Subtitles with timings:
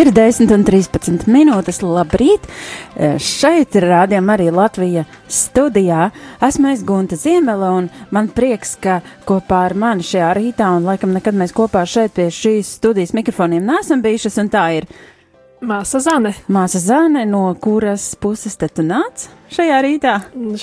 [0.00, 1.82] Ir 10 un 13 minūtes.
[1.84, 2.46] Labrīt!
[2.96, 6.06] E, Šeit ir rādījuma arī Latvija studijā.
[6.40, 11.12] Esmu es Gunta Ziemele, un man prieks, ka kopā ar mani šajā rītā, un laikam
[11.12, 14.88] nekad mēs kopā šeit pie šīs studijas mikrofoniem nesam bijušas, un tā ir
[15.60, 16.32] Māsa Zane.
[16.48, 20.14] māsa Zane, no kuras puses te tu nāc šajā rītā?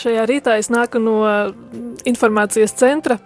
[0.02, 1.20] Šajā rītā es nāku no
[2.10, 3.20] informācijas centra,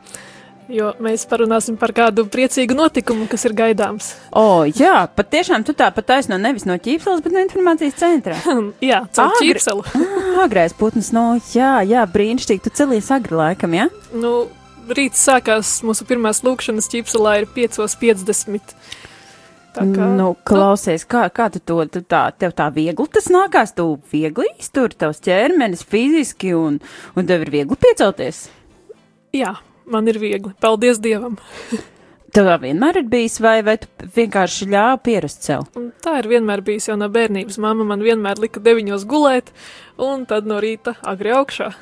[0.72, 4.14] jo mēs parunāsim par kādu priecīgu notikumu, kas ir gaidāms.
[4.32, 8.38] O, jā, patiešām tu tā pat taisno nevis no ķīpseles, bet no informācijas centra.
[8.84, 9.86] Jā, caur Agri- ķīpselu.
[10.46, 13.88] Agrais putns, no jā, jā, brīnišķīgi, tu celies agri laikam, jā?
[13.92, 14.18] Ja?
[14.18, 14.34] Nu,
[14.92, 18.76] rīts sākās, mūsu pirmās lūkšanas ķīpselā ir 5.50.
[19.72, 23.72] Tā kā, Nu, klausies, kā, kā tu to tu tā, tev tā viegli tas nākās?
[23.78, 26.82] Tu viegli iztur tavs ķermenis fiziski un,
[27.16, 28.50] un tev ir viegli piecelties.
[29.32, 29.54] jā,
[29.94, 30.54] man ir viegli.
[30.64, 31.38] Paldies Dievam.
[32.32, 35.66] Tev tā vienmēr ir bijis, vai, vai tu vienkārši ļāvi pierast sev?
[36.04, 37.60] Tā ir vienmēr bijis jau no bērnības.
[37.60, 39.52] Mama man vienmēr lika deviņos gulēt,
[40.00, 41.74] un tad no rīta agri augšā.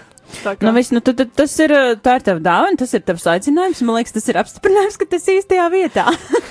[0.44, 3.02] Kā Nu, viss, nu, tu, tu, tas ir, uh, tā ir tava dāvana, tas ir
[3.06, 3.82] tavs aicinājums.
[3.86, 6.06] Man liekas, tas ir apstiprinājums, ka tas īstajā vietā.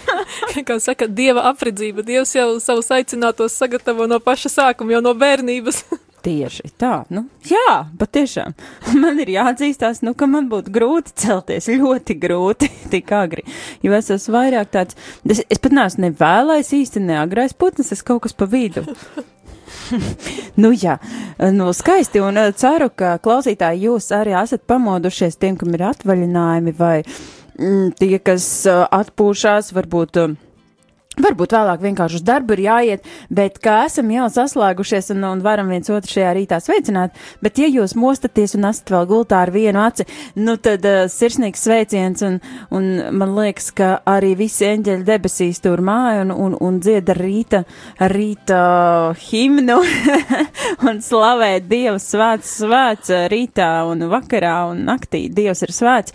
[0.68, 2.02] kā saka, dieva apredzība.
[2.06, 5.84] Dievs jau savus aicinātos sagatavo no paša sākuma, jau no bērnības.
[6.18, 8.54] Tieši tā, nu, jā, patiešām.
[9.02, 13.44] Man ir jāatzīstās, nu, ka man būtu grūti celties, ļoti grūti, tik agri.
[13.86, 17.92] Jo es esmu vairāk tāds, es, es pat neesmu ne vēlais īsti, ne agrais putns,
[17.94, 18.82] es kaut kas pa vidu.
[20.62, 20.98] nu, jā,
[21.54, 26.74] nu, skaisti, un eh, ceru, ka klausītāji jūs arī esat pamodušies tiem, kam ir atvaļinājumi,
[26.78, 30.22] vai mm, tie, kas uh, atpūšās, varbūt.
[30.24, 30.36] Uh,
[31.18, 35.70] Varbūt vēlāk vienkārši uz darbu ir jāiet, bet kā esam jau saslēgušies un, un varam
[35.72, 39.82] viens otru šajā rītā sveicināt, bet ja jūs mostaties un esat vēl gultā ar vienu
[39.82, 40.06] aci,
[40.38, 42.38] nu tad uh, sirsnīgs sveiciens un,
[42.74, 42.86] un
[43.18, 47.64] man liekas, ka arī visi eņģeļi debesīs tur māja un, un, un dzieda rīta,
[48.14, 48.62] rīta
[49.28, 49.80] himnu
[50.88, 56.14] un slavē Dievu svēts, svēts rītā un vakarā un naktī Dievs ir svēts.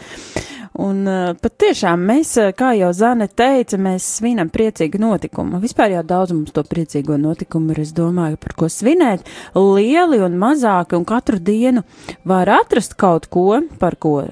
[0.81, 5.59] Un uh, patiešām mēs, uh, kā jau Zane teica, mēs svinam priecīgu notikumu.
[5.61, 9.27] Vispār jau daudz mums to priecīgo notikumu ir, es domāju, par ko svinēt.
[9.53, 11.85] Lieli un mazāki, un katru dienu
[12.25, 14.23] var atrast kaut ko, par ko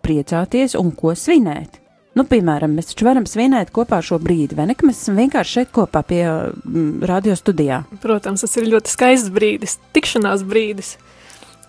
[0.00, 1.80] priecāties un ko svinēt.
[2.18, 4.74] Nu, piemēram, mēs taču varam svinēt kopā šo brīdi, vai ne?
[4.82, 7.84] Mēs esam vienkārši šeit kopā pie mm, radio studijā.
[8.02, 10.96] Protams, tas ir ļoti skaists brīdis, tikšanās brīdis.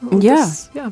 [0.08, 0.40] Un Jā.
[0.42, 0.90] Tas, jā.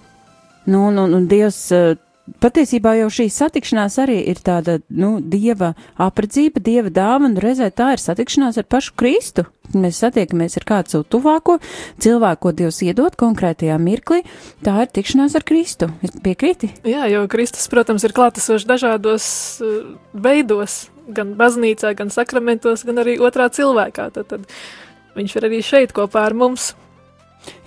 [0.69, 1.95] Nu, un, un Dievs, eh,
[2.43, 7.93] patiesībā jau šī satikšanās arī ir tāda, nu, Dieva apredzība, Dieva dāvana, un reizē tā
[7.95, 9.45] ir satikšanās ar pašu Kristu.
[9.73, 11.59] Mēs satiekamies ar kādu savu tuvāko
[12.01, 14.23] cilvēku, ko Dievs iedod konkrētajā mirklī,
[14.65, 15.91] tā ir tikšanās ar Kristu.
[16.05, 16.71] Es piekrīti?
[16.87, 19.29] jā, jo Kristus, protams, ir klātesošs dažādos
[19.61, 19.79] uh,
[20.13, 24.09] veidos, gan baznīcā, gan sakramentos, gan arī otrā cilvēkā.
[24.17, 26.73] Tad, tad viņš ir arī šeit kopā ar mums.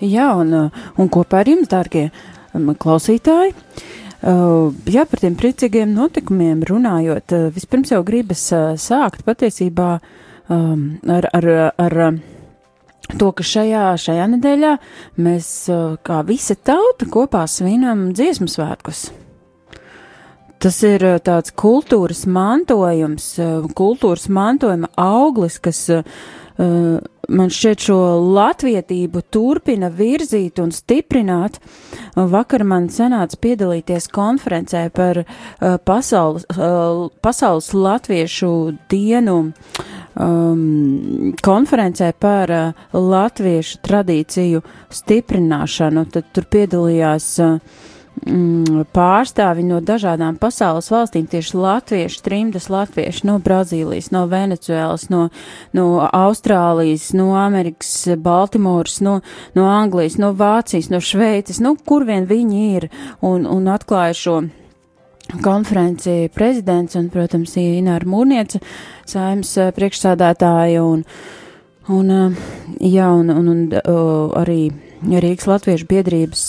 [0.03, 2.09] Jā, un, uh, un kopā ar jums, dārgie
[2.53, 3.55] klausītāji.
[4.23, 8.45] Jā, par tiem priecīgiem notikumiem runājot, vispirms jau gribas
[8.79, 9.89] sākt patiesībā
[10.47, 11.47] ar, ar,
[11.83, 11.97] ar
[13.19, 14.71] to, ka šajā, šajā nedēļā
[15.25, 15.49] mēs
[16.07, 19.09] kā visa tauta kopā svinam dziesmu svētkus.
[20.63, 23.33] Tas ir tāds kultūras mantojums,
[23.75, 25.89] kultūras mantojuma auglis, kas
[27.33, 27.97] man šķiet šo
[28.35, 31.59] latvietību turpina virzīt un stiprināt.
[32.15, 38.51] Vakar man sanāca piedalīties konferencē par uh, pasaules, uh, pasaules latviešu
[38.91, 44.61] dienu um, konferencē par uh, latviešu tradīciju
[44.93, 46.05] stiprināšanu.
[46.13, 47.57] Tad tur piedalījās uh,
[48.93, 55.27] pārstāvi no dažādām pasaules valstīm, tieši latvieši, trimdas latvieši no Brazīlijas, no Venecuēlas, no,
[55.73, 59.19] no Austrālijas, no Amerikas, Baltimoras, no,
[59.57, 62.89] no Anglijas, no Vācijas, no Šveices, nu, kur vien viņi ir,
[63.21, 64.37] un, un atklāja šo
[65.43, 68.61] konferenci prezidents un, protams, Ināra Mūrnieca,
[69.09, 71.03] saimnes eh, priekšsādātāja un,
[71.89, 72.41] un, eh,
[72.93, 74.71] jā, un, un, un uh, arī
[75.03, 76.43] Rīgas Latviešu biedrības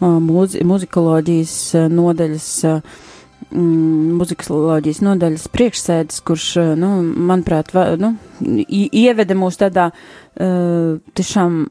[0.00, 1.56] mūzi, muzikoloģijas
[1.92, 6.48] nodaļas mm, muzikoloģijas nodaļas priekšsēdis, kurš,
[6.80, 11.64] nu, manuprāt, va, nu, ieveda mūs tādā uh, tiešām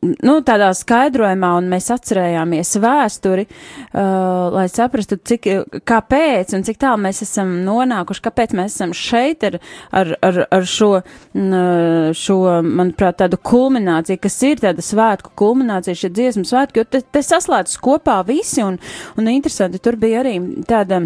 [0.00, 5.48] nu, tādā skaidrojumā, un mēs atcerējāmies vēsturi, uh, lai saprastu, cik,
[5.88, 9.58] kāpēc un cik tālu mēs esam nonākuši, kāpēc mēs esam šeit ar,
[9.96, 16.12] ar, ar, ar šo, uh, šo, manuprāt, tādu kulmināciju, kas ir tāda svētku kulminācija, šie
[16.16, 18.80] dziesmu svētki, jo te, te saslēdzas kopā visi, un,
[19.16, 20.38] un interesanti, tur bija arī
[20.68, 21.04] tāda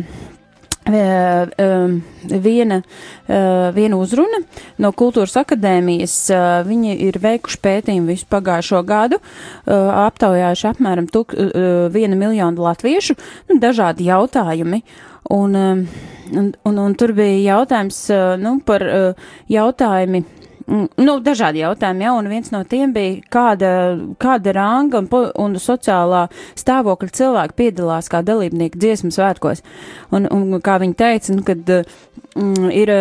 [0.84, 2.80] viena,
[3.74, 4.40] viena uzruna
[4.78, 6.16] no Kultūras akadēmijas.
[6.68, 9.20] Viņi ir veikuši pētījumu visu pagājušo gadu,
[9.66, 11.34] aptaujājuši apmēram tuk,
[11.94, 13.16] viena miljonu latviešu,
[13.50, 14.82] nu, dažādi jautājumi.
[15.32, 18.00] Un, un, un, un tur bija jautājums
[18.42, 18.84] nu, par
[19.48, 20.24] jautājumi
[20.66, 23.70] nu, dažādi jautājumi, jā, un viens no tiem bija, kāda,
[24.20, 25.08] kāda ranga un,
[25.44, 26.26] un sociālā
[26.60, 29.64] stāvokļa cilvēki piedalās kā dalībnieki dziesmu svētkos.
[30.14, 32.94] Un, un kā viņi teica, nu, kad mm, ir,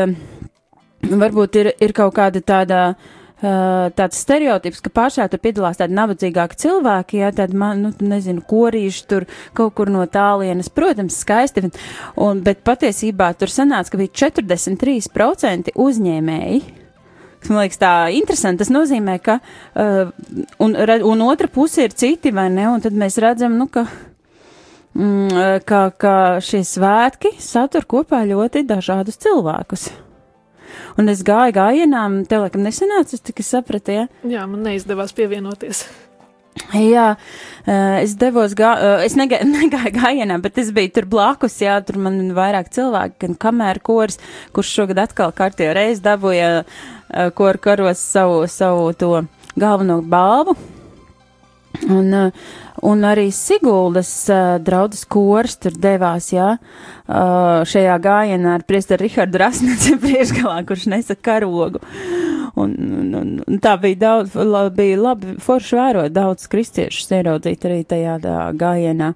[1.11, 2.85] varbūt ir, ir kaut kāda tāda.
[2.93, 8.43] Uh, tāds stereotips, ka pašā tur piedalās tādi nabadzīgāki cilvēki, jā, tādi, man, nu, nezinu,
[8.47, 9.25] korīši tur
[9.57, 11.65] kaut kur no tālienes, protams, skaisti,
[12.23, 16.61] un, bet patiesībā tur sanāca, ka bija 43% uzņēmēji,
[17.49, 18.63] Man liekas, tā interesanti.
[18.63, 20.13] Tas nozīmē, ka uh,
[20.63, 22.69] un, un otra puse ir citi, vai ne?
[22.71, 23.85] Un tad mēs redzam, nu, ka,
[24.95, 29.89] mm, ka, ka šie svētki satur kopā ļoti dažādus cilvēkus.
[30.97, 34.07] Un es gāju gājienām, tev laikam nesenāca, cik es sapratu, ja?
[34.29, 35.85] Jā, man neizdevās pievienoties.
[36.73, 41.57] Jā, uh, es devos, gā, uh, es negā, negāju gājienā, bet es biju tur blakus,
[41.61, 44.19] jā, tur man vairāk cilvēki, gan kamēr kors,
[44.53, 46.63] kurš šogad atkal kārtībā reiz dabūja
[47.09, 49.23] Eh, kur karos savu, savu to
[49.55, 50.55] galveno balvu.
[51.89, 52.31] Un, eh,
[52.81, 56.57] un arī Siguldas uh, draudzes kors tur devās, jā,
[57.07, 61.81] šajā gājienā ar priesteru Rihardu Rasneci priekšgalā, kurš nesa karogu.
[62.59, 62.75] Un,
[63.15, 68.19] un, un tā bija daudz, la, bija labi forši vērot daudz kristiešus ieraudzīt arī tajā
[68.59, 69.13] gājienā.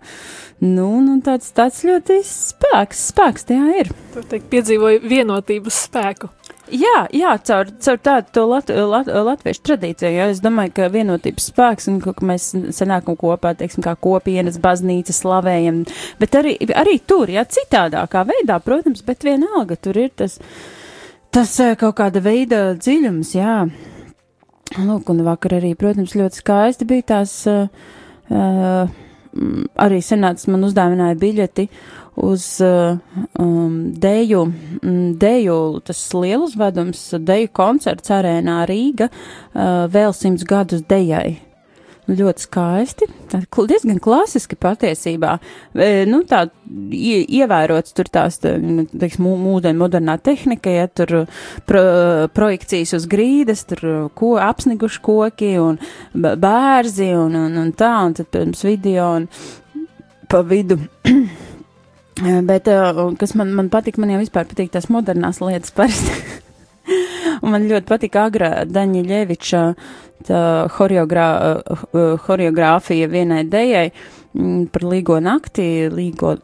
[0.64, 3.94] Nu, nu tāds, tāds ļoti spēks, spēks tajā ir.
[4.16, 6.32] Tur teikt, piedzīvoja vienotības spēku.
[6.68, 11.88] Jā, jā caur, caur tādu lat, lat, latviešu tradīciju, jo es domāju, ka vienotības spēks
[11.92, 15.86] un ka mēs sanākam kopā, teiksim, kā kopienas baznīca slavējam,
[16.20, 20.40] bet arī, arī tur, jā, citādākā veidā, protams, bet vienalga tur ir tas,
[21.32, 23.60] tas eh, kaut kāda veida dziļums, jā.
[24.76, 27.70] Lūk, un vakar arī, protams, ļoti skaisti bija tās, uh,
[28.28, 28.92] uh,
[29.80, 31.70] arī senāts man uzdāvināja biļeti
[32.18, 32.98] uz uh,
[33.40, 34.48] um, deju,
[34.82, 41.38] um, deju, tas liels vedums, deju koncerts arēnā Rīga, uh, vēl simts gadus dejai.
[42.08, 43.06] Ļoti skaisti,
[43.68, 45.34] diezgan klasiski patiesībā.
[45.76, 46.46] E, nu, tā
[46.96, 51.26] ie, ievērots tur tās, nu, teiksim, mūdeņu modernā tehnika, ja tur
[51.68, 51.82] pro,
[52.32, 53.84] projekcijas uz grīdas, tur
[54.16, 55.82] ko, apsniguši koki un
[56.16, 59.28] bērzi un, un, un tā, un tad, pirms video un
[60.32, 60.80] pa vidu
[62.18, 62.70] Bet,
[63.22, 66.16] kas man, man patīk, man jau vispār patīk tās modernās lietas parasti.
[67.44, 69.64] Un man ļoti patīk Agra Daņiļeviča
[70.78, 71.28] horeogrā,
[72.26, 73.92] horeogrāfija vienai dejai
[74.72, 76.36] par līgo nakti, līgo,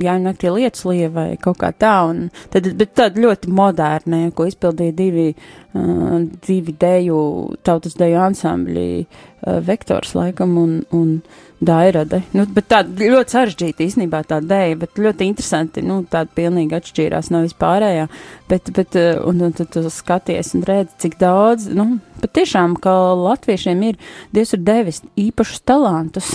[0.00, 4.46] jāņu naktī lietas lieva vai kaut kā tā, un tad, bet tāda ļoti modernē, ko
[4.46, 7.20] izpildīja divi, uh, divi deju,
[7.66, 11.16] tautas deju ansambļi, uh, vektors laikam un, un
[11.60, 12.22] Dairade.
[12.32, 17.28] Nu, bet tā ļoti sarežģīta īstenībā tā dēja, bet ļoti interesanti, nu, tāda pilnīgi atšķīrās
[17.34, 18.06] no vispārējā,
[18.48, 18.96] bet, bet,
[19.28, 22.94] un, un tad tu skaties un redzi, cik daudz, nu, patiešām, ka
[23.26, 24.00] latviešiem ir,
[24.32, 26.32] Dievs ir devis īpašus talantus.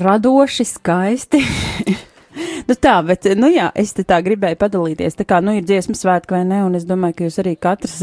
[0.00, 1.42] Radoši, skaisti.
[2.68, 5.94] nu tā, bet, nu jā, es te tā gribēju padalīties, tā kā, nu, ir dziesmu
[5.98, 8.00] svētki vai ne, un es domāju, ka jūs arī katrs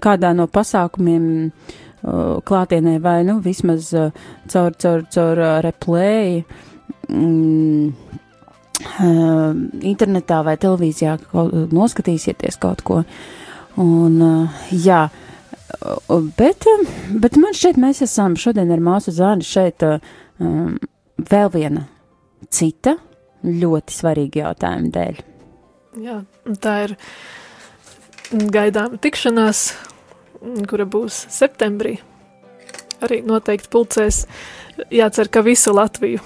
[0.00, 4.14] kādā no pasākumiem uh, Uh, klātienē vai, nu, vismaz uh,
[4.48, 6.44] caur, caur, caur uh, replēju.
[7.12, 7.90] Mm,
[9.84, 13.02] internetā vai televīzijā kaut, noskatīsieties kaut ko.
[13.82, 14.14] Un,
[14.72, 15.02] jā,
[16.38, 16.64] bet,
[17.20, 19.84] bet man šķiet, mēs esam šodien ar māsu Zāni šeit
[20.40, 20.74] um,
[21.30, 21.86] vēl viena
[22.50, 22.96] cita
[23.44, 25.22] ļoti svarīga jautājuma dēļ.
[26.00, 26.18] Jā,
[26.62, 26.96] tā ir
[28.30, 29.64] gaidām tikšanās
[30.40, 31.98] kura būs septembrī.
[33.04, 34.24] Arī noteikti pulcēs
[34.92, 36.20] jācer, ka visu Latviju.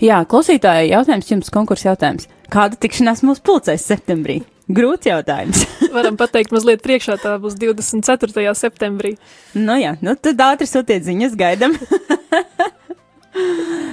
[0.00, 2.28] Jā, klausītāji, jautājums jums, konkurss jautājums.
[2.52, 4.40] Kāda tikšanās mūs pulcēs septembrī?
[4.70, 5.64] Grūts jautājums.
[5.96, 8.54] Varam pateikt mazliet priekšā, tā būs 24.
[8.56, 9.16] septembrī.
[9.58, 11.76] nu jā, nu tad ātri sūtiet ziņas, gaidam.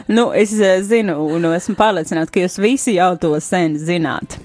[0.08, 4.40] nu, es eh, zinu, un esmu pārliecināta, ka jūs visi jau to sen zināt.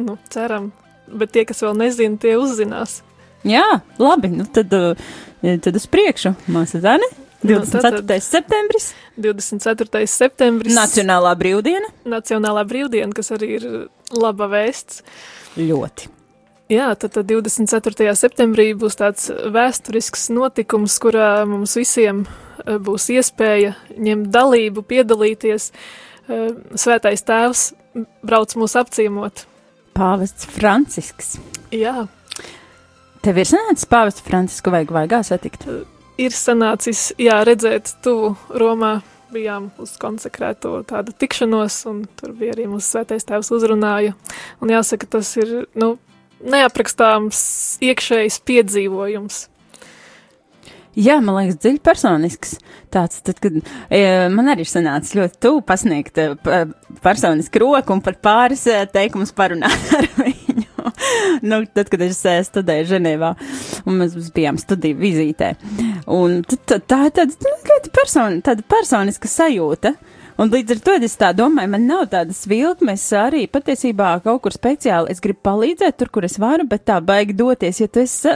[0.00, 0.70] Nu, ceram,
[1.08, 3.00] bet tie, kas vēl nezina, tie uzzinās.
[3.46, 3.66] Jā,
[3.98, 7.08] labi, nu tad, eh, tad uz priekšu, māsa Zane.
[7.42, 8.06] Nu, 24.
[8.06, 10.06] tad- septembris, 24.
[10.06, 10.76] septembris.
[10.76, 11.90] Nacionālā brīvdiena.
[12.06, 15.02] Nacionālā brīvdiena, kas arī ir laba vēsts.
[15.58, 16.06] Ļoti.
[16.70, 18.14] Jā, tad, tad 24.
[18.16, 22.22] septembrī būs tāds vēsturisks notikums, kurā mums visiem
[22.86, 25.70] būs iespēja ņemt dalību, piedalīties.
[26.28, 27.72] Eh, Svētais tēvs
[28.24, 29.46] brauc mūs apciemot.
[29.96, 31.36] Pāvests Francisks.
[31.72, 32.06] Jā,
[33.22, 35.68] Tev ir sanācis pāvests Francisku vajag vaigā satikt?
[36.20, 38.98] ir sanācis, jā, redzēt, tuvu Romā
[39.32, 44.12] bijām uz konsekrēto tādu tikšanos, un tur bija arī mūsu svētais tēvs uzrunāja.
[44.60, 45.94] Un jāsaka, tas ir, nu,
[46.42, 47.40] neaprakstāms
[47.84, 49.46] iekšējs piedzīvojums.
[50.92, 52.56] Jā, man liekas, dziļi personisks.
[52.92, 54.00] Tāds, tad, kad e,
[54.32, 56.26] man arī ir sanācis ļoti tuvu pasniegt e,
[57.00, 60.66] personisku roku un pat pāris e, teikumus parunāt ar viņu.
[61.48, 63.32] nu, tad, kad es e, studēju Ženēvā,
[63.88, 65.54] un mēs bijām studiju vizītē.
[66.12, 69.96] Un tā ir tāda, nu, ļoti personi, tāda personiska sajūta.
[70.40, 74.54] Un līdz ar to es tā domāju, man nav tādas vilkmes arī patiesībā kaut kur
[74.54, 75.12] speciāli.
[75.12, 78.32] Es gribu palīdzēt tur, kur es varu, bet tā baigi doties, ja tu esi,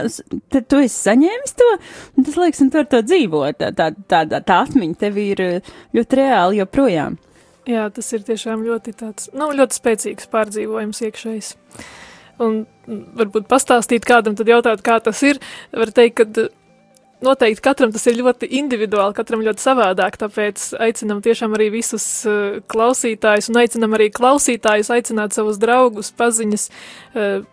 [0.53, 1.69] tad tu esi saņēmis to,
[2.17, 3.43] un tas liekas, un tu ar to dzīvo.
[3.57, 7.17] Tā, tā, tā, tā atmiņa tev ir eh, ļoti reāli joprojām.
[7.67, 11.49] Jā, tas ir tiešām ļoti tāds, nu, ļoti spēcīgs pārdzīvojums iekšējs.
[12.45, 15.41] Un mm, varbūt pastāstīt kādam, tad jautāt, kā tas ir.
[15.75, 16.47] Var teikt, ka
[17.21, 22.59] noteikti katram tas ir ļoti individuāli, katram ļoti savādāk, tāpēc aicinam tiešām arī visus uh,
[22.69, 27.47] klausītājus un aicinam arī klausītājus aicināt savus draugus, paziņas uh,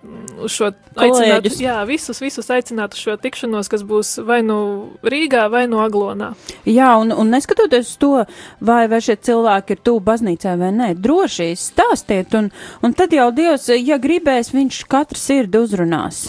[0.44, 4.58] uz šo aicināt, jā, visus, visus aicināt uz šo tikšanos, kas būs vai nu
[5.04, 6.34] Rīgā, vai nu Aglonā.
[6.68, 8.12] Jā, un, un neskatoties to,
[8.60, 12.52] vai, vai šie cilvēki ir tuvu baznīcai vai nē, droši stāstiet, un,
[12.84, 16.26] un tad jau Dievs, ja gribēs, viņš katru sirdi uzrunās.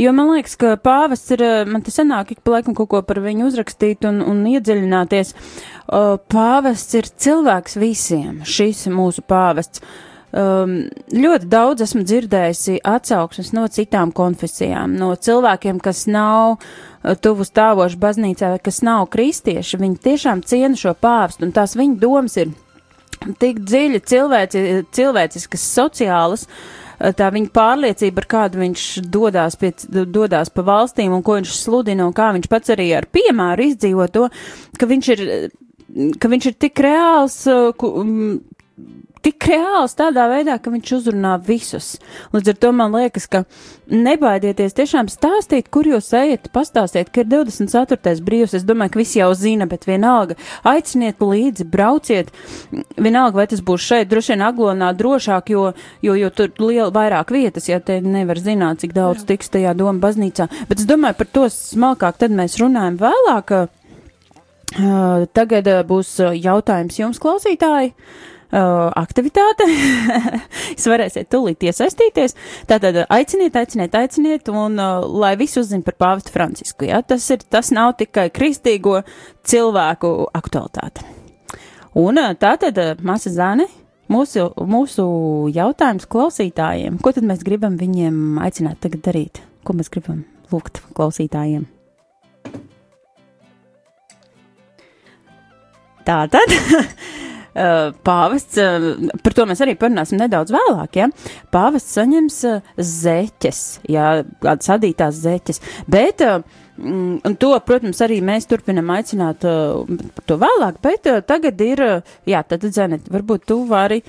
[0.00, 3.02] Jo man liekas, ka pāvests ir, eh, man te sanāk ik pa laikam kaut ko
[3.02, 5.34] par viņu uzrakstīt un, un iedziļināties.
[5.90, 9.82] Uh, Pāvests ir cilvēks visiem, šis mūsu pāvests.
[10.30, 17.42] Um, ļoti daudz esmu dzirdējusi atsauksmes no citām konfesijām, no cilvēkiem, kas nav uh, tuvu
[17.48, 19.80] stāvoši baznīcā vai kas nav kristieši.
[19.82, 22.54] Viņi tiešām ciena šo pāvestu, un tās viņa domas ir
[23.40, 24.62] tik dziļi cilvēci,
[24.96, 31.24] cilvēciskas, sociālas, eh, tā viņa pārliecība, ar kādu viņš dodās, pie, dodās pa valstīm un
[31.24, 34.26] ko viņš sludina un kā viņš pats arī ar piemēru izdzīvo to,
[34.78, 35.24] ka viņš ir,
[36.20, 37.92] ka viņš ir tik reāls, eh, ku,
[39.24, 41.94] tik reāls tādā veidā, ka viņš uzrunā visus.
[42.34, 43.42] Līdz ar to man liekas, ka
[43.90, 48.16] nebaidieties tiešām stāstīt, kur jūs ejat, pastāstiet, ka ir 24.
[48.24, 48.54] brīvs.
[48.56, 52.32] Es domāju, ka visi jau zina, bet vienalga aiciniet līdzi, brauciet.
[52.96, 55.66] Vienalga, vai tas būs šeit, droši vien aglonā drošāk, jo,
[56.06, 59.32] jo, jo tur liela vairāk vietas, ja te nevar zināt, cik daudz Jā.
[59.34, 60.48] tiks tajā doma baznīcā.
[60.70, 63.54] Bet es domāju, par to smalkāk tad mēs runājam vēlāk.
[65.34, 67.90] Tagad būs jautājums jums, klausītāji.
[67.90, 69.66] Uh, aktivitāte.
[70.74, 72.34] Jūs varēsiet tūlīt iesaistīties.
[72.70, 76.88] Tātad uh, aiciniet, aiciniet, aiciniet, un uh, lai visi uzzina par pāvestu Francisku.
[76.88, 77.02] Ja?
[77.02, 79.00] Tas, ir, tas nav tikai kristīgo
[79.46, 81.06] cilvēku aktualitāte.
[81.98, 83.68] Un uh, tātad, uh, Māsa Zāne,
[84.10, 85.06] mūsu, mūsu
[85.54, 86.98] jautājums klausītājiem.
[87.02, 89.44] Ko tad mēs gribam viņiem aicināt tagad darīt?
[89.62, 91.68] Ko mēs gribam lūgt klausītājiem?
[96.06, 96.50] Tātad.
[97.50, 101.08] Uh, Pāvests, uh, par to mēs arī parunāsim nedaudz vēlāk, ja?
[101.50, 105.58] Pāvests saņems uh, zeķes, jā, kādas adītās zeķes,
[105.90, 111.82] bet, mm, un to, protams, arī mēs turpinam aicināt par to vēlāk, bet tagad ir,
[112.30, 114.02] jā, tad, Zenet, varbūt tu vari.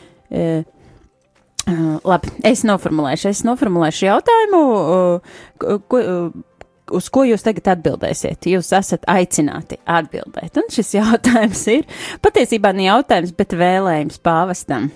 [2.02, 4.62] Labi, es noformulēšu, es noformulēšu jautājumu,
[5.62, 6.00] ko,
[6.96, 8.48] uz ko jūs tagad atbildēsiet?
[8.52, 10.60] Jūs esat aicināti atbildēt.
[10.62, 11.88] Un šis jautājums ir
[12.24, 14.92] patiesībā ne jautājums, bet vēlējums pāvestam.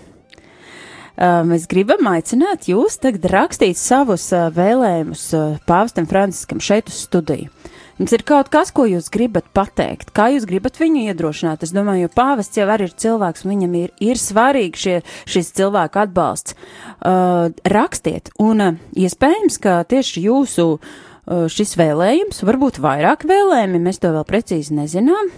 [1.15, 7.05] Uh, mēs gribam aicināt jūs tagad rakstīt savus uh, vēlējumus uh, pāvestam Franciskam šeit uz
[7.05, 7.47] studiju.
[7.95, 11.63] Jums ir kaut kas, ko jūs gribat pateikt, kā jūs gribat viņu iedrošināt.
[11.63, 14.97] Es domāju, jo pāvests jau arī ir cilvēks, un viņam ir, ir svarīgi šie,
[15.31, 16.57] šis cilvēku atbalsts.
[16.99, 24.01] Uh, rakstiet, un uh, iespējams, ka tieši jūsu uh, šis vēlējums, varbūt vairāk vēlējumi, mēs
[24.03, 25.31] to vēl precīzi nezinām,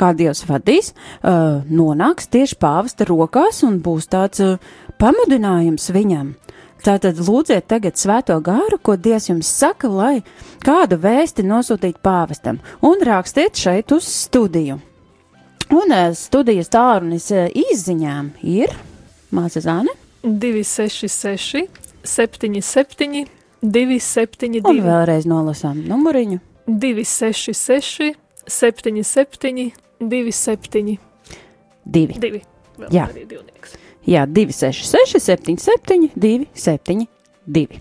[0.00, 4.56] kā Dievs vadīs, uh, nonāks tieši pāvesta rokās un būs tāds uh,
[5.00, 6.34] pamudinājums viņam.
[6.86, 10.22] Tātad lūdziet tagad svēto gāru, ko Dievs jums saka, lai
[10.64, 14.78] kādu vēsti nosūtītu pāvestam, un rakstiet šeit uz studiju.
[15.74, 18.70] Un studijas tālrunis izziņām ir
[19.34, 19.90] māca Zāne.
[20.22, 21.66] 266,
[22.06, 23.26] 77,
[23.66, 24.70] 272.
[24.70, 26.38] Un vēlreiz nolasām numuriņu.
[26.66, 28.14] 266,
[28.46, 30.96] 77, 27,
[31.86, 32.18] Divi.
[32.18, 32.40] 2.
[32.76, 33.06] Vēl Jā.
[33.08, 33.76] arī divnieks.
[34.06, 37.80] Jā, 266, 77, 272.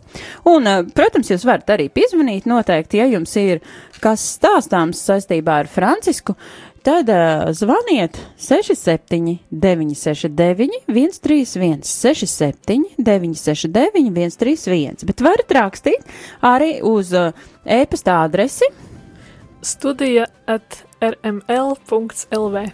[0.49, 3.61] Un, eh, protams, jūs varat arī piezvanīt noteikti, ja jums ir
[4.01, 6.35] kas stāstāms saistībā ar Francisku,
[6.85, 16.05] tad uh, zvaniet 67, 969, 131, 67, 969, 131, bet varat rakstīt
[16.45, 17.33] arī uz uh,
[17.65, 18.69] e-pasta adresi.
[19.65, 22.65] Studija at rml.lv.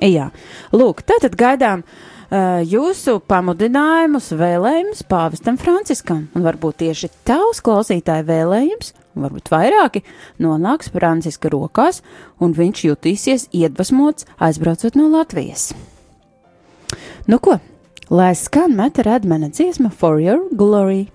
[0.00, 0.30] Jā,
[0.74, 8.92] lūk, tātad gaidām uh, jūsu pamudinājumus, vēlējumus pāvestam Franciskam, un varbūt tieši tavs klausītāja vēlējums,
[9.16, 10.04] un varbūt vairāki,
[10.38, 12.02] nonāks Franciska rokās,
[12.38, 15.72] un viņš jutīsies iedvesmots aizbraucot no Latvijas.
[17.26, 17.58] Nu ko,
[18.10, 21.08] lai skan meta redmena dziesma For Your Glory.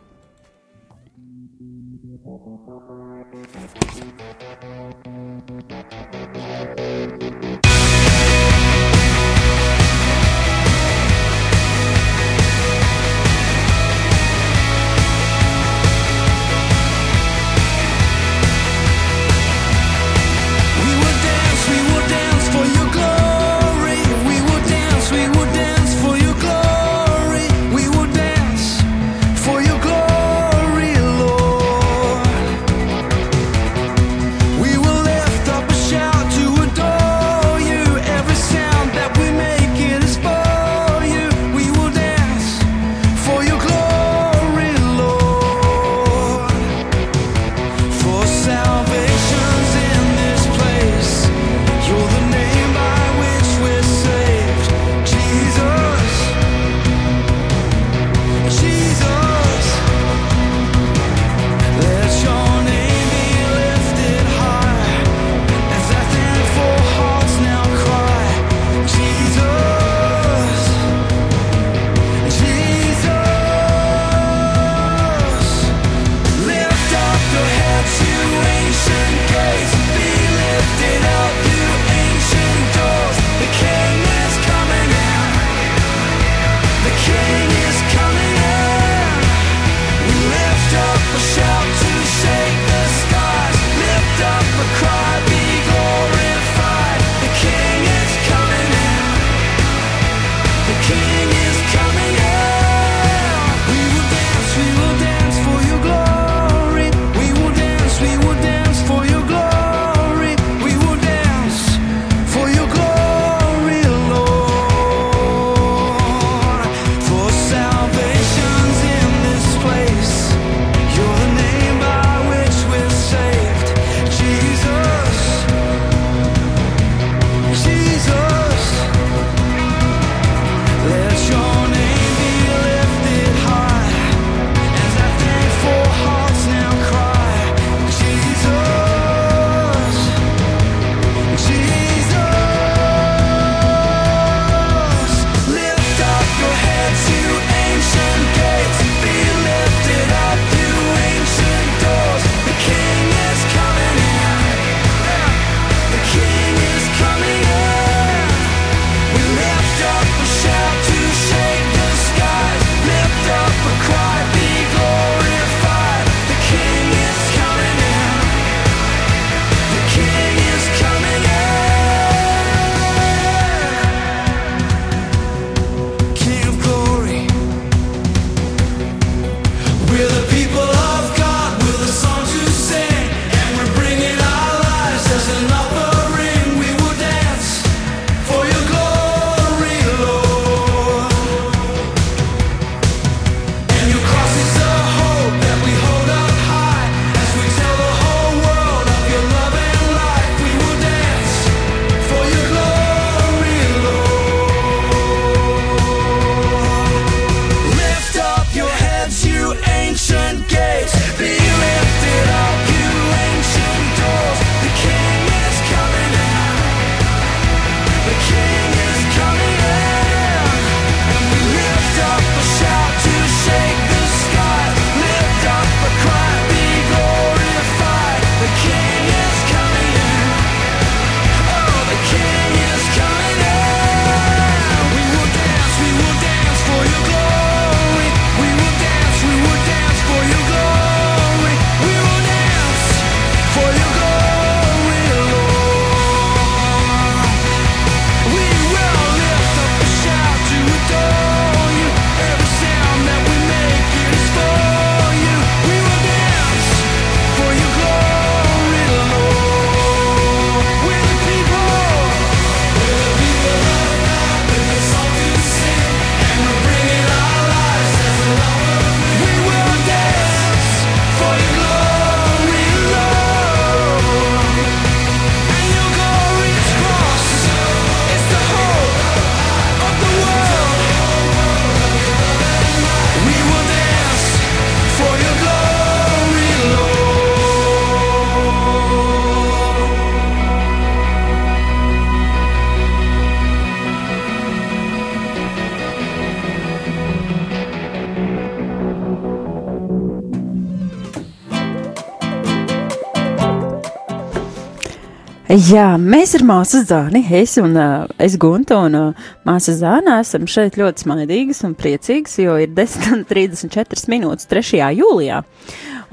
[305.45, 310.47] Jā, mēs ar māsu Zāni, es un uh, es Gunta un uh, māsa Zāna esam
[310.49, 314.81] šeit ļoti smaidīgas un priecīgas, jo ir 10.34 minūtes 3.
[314.97, 315.43] jūlijā.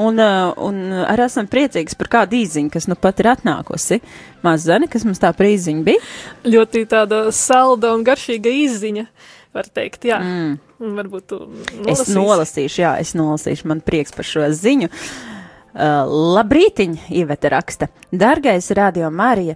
[0.04, 4.02] Un, uh, un arī esam priecīgas par kādu īziņu, kas nu pat ir atnākusi.
[4.44, 6.04] Māsa Zāni, kas mums tā par īziņu bija?
[6.52, 9.08] Ļoti tāda salda un garšīga izziņa,
[9.56, 10.20] var teikt, jā.
[10.20, 10.56] Mm.
[11.00, 11.44] Varbūt tu
[11.86, 12.20] Es nolasīsi.
[12.20, 14.92] nolasīšu, jā, es nolasīšu, man prieks par šo ziņu.
[14.92, 15.31] Uh,
[15.74, 17.88] labrītiņ, Iveta raksta.
[18.12, 19.54] Dargais radio Marija,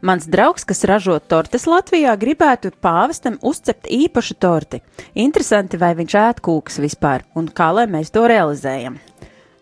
[0.00, 4.80] mans draugs, kas ražo tortes Latvijā, gribētu pāvestam uzcept īpašu torti.
[5.14, 8.98] Interesanti, vai viņš ēd kūkas vispār, un kā lai mēs to realizējam.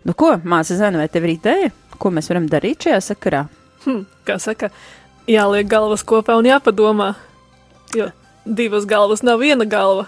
[0.06, 3.46] Nu ko, māsa Zana, vai tev ir ideja, ko mēs varam darīt šajā sakarā?
[3.86, 4.70] Hm, kā saka,
[5.26, 7.14] jāliek galvas kopā un jāpadomā,
[7.96, 8.12] jo
[8.46, 10.06] divas galvas nav viena galva.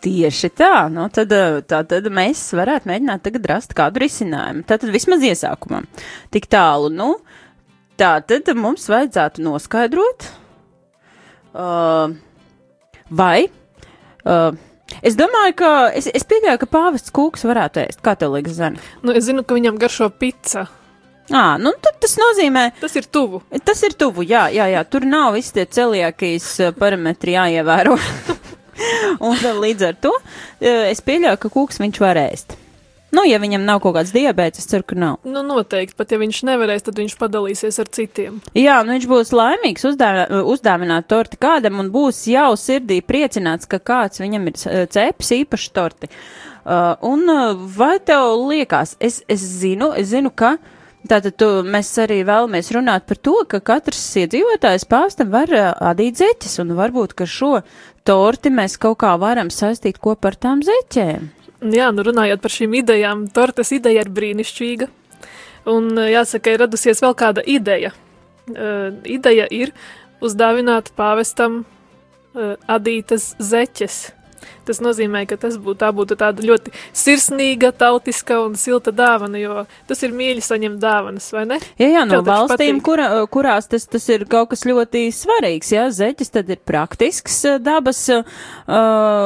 [0.00, 4.64] Tieši tā, nu tad, eh, tā tad mēs varētu mēģināt tagad rast kādu risinājumu.
[4.64, 5.84] Tātad vismaz iesākumam.
[6.32, 7.10] Tik tālu, nu,
[8.00, 10.24] tā tad mums vajadzētu noskaidrot,
[11.52, 12.16] uh,
[13.12, 13.50] vai,
[14.24, 14.56] uh,
[15.04, 18.00] es domāju, ka, es, es pieļauju, ka pāvests kūks varētu ēst.
[18.00, 18.80] Kā tev liekas, Zana?
[19.04, 20.64] Nu, es zinu, ka viņam garšo pica.
[21.30, 23.44] Ā, nu tad tas nozīmē, Tas ir tuvu.
[23.62, 28.00] tas ir tuvu, jā, jā, jā, tur nav visi tie celiakijas parametri jāievēro.
[29.28, 32.56] Un līdz ar to eh, es pieļauju, ka kūks viņš var ēst.
[33.10, 35.16] Nu, ja viņam nav kaut kāds diabetes, es ceru, ka nav.
[35.26, 38.36] Nu, noteikti, pat ja viņš nevarēs, tad viņš padalīsies ar citiem.
[38.54, 44.22] Jā, nu viņš būs laimīgs uzdāvināt, torti kādam un būs jau sirdī priecināts, ka kāds
[44.22, 46.10] viņam ir eh, cepis īpaši torti.
[46.60, 47.24] Uh, un
[47.74, 50.58] vai tev liekas, es, es zinu, es zinu, ka
[51.08, 55.50] tātad tu, mēs arī vēlamies runāt par to, ka katrs iedzīvotājs pāvstam var
[55.90, 57.62] adīt zeķes un varbūt, ka šo
[58.04, 61.28] torti mēs kaut kā varam saistīt kopā ar tām zeķēm.
[61.60, 64.88] Jā, nu runājot par šīm idejām, tortes ideja ir brīnišķīga.
[65.68, 67.92] Un eh, jāsaka, ir radusies vēl kāda ideja.
[68.50, 69.70] Uh, ideja ir
[70.24, 73.98] uzdāvināt pāvestam uh, adītas zeķes.
[74.70, 79.64] Tas nozīmē, ka tas būtu, tā būtu tāda ļoti sirsnīga, tautiska un silta dāvana, jo
[79.90, 81.58] tas ir mīļi saņemt dāvanas, vai ne?
[81.80, 86.30] Jā, jā, no valstīm, kura, kurās tas, tas ir kaut kas ļoti svarīgs, jā, zeķis
[86.36, 88.22] tad ir praktisks eh, dabas uh,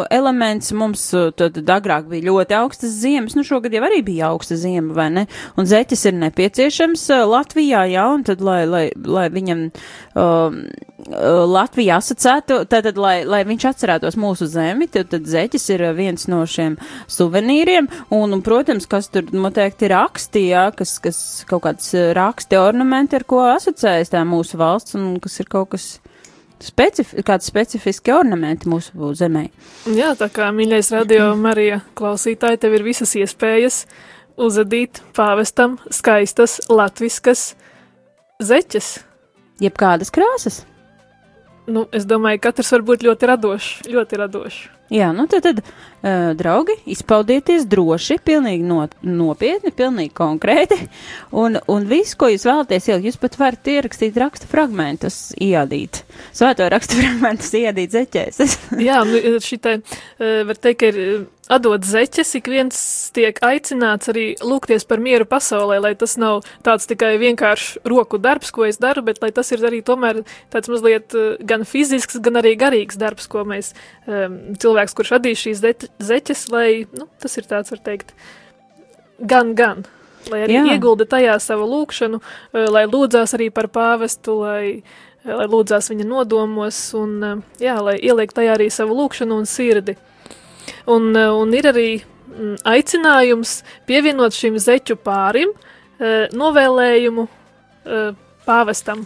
[0.09, 4.57] elements, mums uh, tad agrāk bija ļoti augstas ziemas, nu šogad jau arī bija augsta
[4.57, 5.27] ziema, vai ne,
[5.61, 10.61] un zeķis ir nepieciešams Latvijā, jā, un tad, lai, lai, lai viņam um,
[11.05, 16.29] Latvija asociētu, tātad, lai, lai viņš atcerētos mūsu zemi, tad, tad zeķis ir uh, viens
[16.31, 16.79] no šiem
[17.11, 21.19] suvenīriem, un, un protams, kas tur noteikti ir raksti, jā, kas, kas
[21.51, 25.75] kaut kāds uh, raksti ornamenti, ar ko asociējas tā mūsu valsts, un kas ir kaut
[25.75, 25.89] kas
[26.65, 29.47] specif kāds specifiski ornamenti mūsu zemē.
[29.95, 33.85] Jā, tā kā mīļais radio Marija klausītāji, tev ir visas iespējas
[34.41, 37.53] uzadīt pāvestam skaistas latviskas
[38.43, 38.97] zeķes.
[39.63, 40.65] Jebkādas krāsas.
[41.71, 44.65] Nu, es domāju, katrs var būt ļoti radošs, ļoti radošs.
[44.93, 50.77] Jā, nu tad, tad uh, draugi, izpaudieties droši, pilnīgi no, nopietni, pilnīgi konkrēti,
[51.41, 56.03] un, un visu, ko jūs vēlaties ielikt, jūs pat varat ierakstīt raksta fragmentus, iadīt,
[56.37, 58.59] svēto raksta fragmentus iadīt zeķēs.
[58.85, 59.79] Jā, nu, šitai,
[60.21, 61.01] eh, var teikt, ka ir
[61.53, 62.77] atdot zeķes, ik viens
[63.15, 68.53] tiek aicināts arī lūgties par mieru pasaulē, lai tas nav tāds tikai vienkārši roku darbs,
[68.55, 70.23] ko es daru, bet lai tas ir arī tomēr
[70.55, 73.75] tāds mazliet eh, gan fizisks, gan arī garīgs darbs, ko mēs
[74.07, 78.15] um, cilvēks, kurš radīs šīs zeķ- zeķes, lai, nu, tas ir tāds, var teikt,
[79.21, 79.85] gan, gan.
[80.33, 80.65] Lai arī Jā.
[80.73, 82.23] Iegulda tajā savu lūgšanu,
[82.55, 87.99] eh, lai lūdzās arī par pāvestu, lai, eh, lai lūdzās viņa nodomos un, jā, lai
[88.01, 89.99] ieliek tajā arī savu lūgšanu un sirdi.
[90.91, 95.53] Un, eh, un ir arī mm, aicinājums pievienot šim zeķu pārim
[96.01, 98.13] eh, novēlējumu eh,
[98.47, 99.05] pāvestam,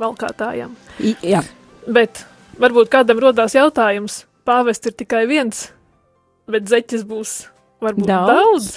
[0.00, 0.74] valkātājam.
[1.24, 1.42] Jā,
[1.88, 2.24] Bet
[2.60, 5.70] varbūt kādam rodās jautājums, pāvests ir tikai viens,
[6.50, 7.32] bet zeķis būs
[7.82, 8.28] varbūt Daudz?
[8.30, 8.70] daudz,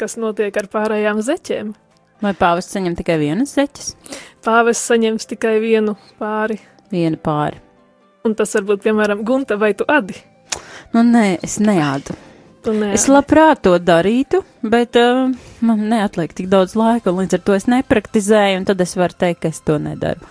[0.00, 1.74] kas notiek ar pārējām zeķiem.
[2.24, 3.92] vai pāvests saņem tikai vienas zeķes?
[4.44, 6.58] Pāvests saņems tikai vienu pāri,
[6.90, 7.60] Viena pāri.
[8.24, 10.16] un tas varbūt, piemēram, Gunta vai tu adi.
[10.94, 12.16] Nu, nē, es neādu.
[12.92, 15.30] Es labprāt to darītu, bet uh,
[15.64, 19.16] man neatliek tik daudz laika, un līdz ar to es nepraktizēju, un tad es varu
[19.16, 20.28] teikt, ka es to nedaru.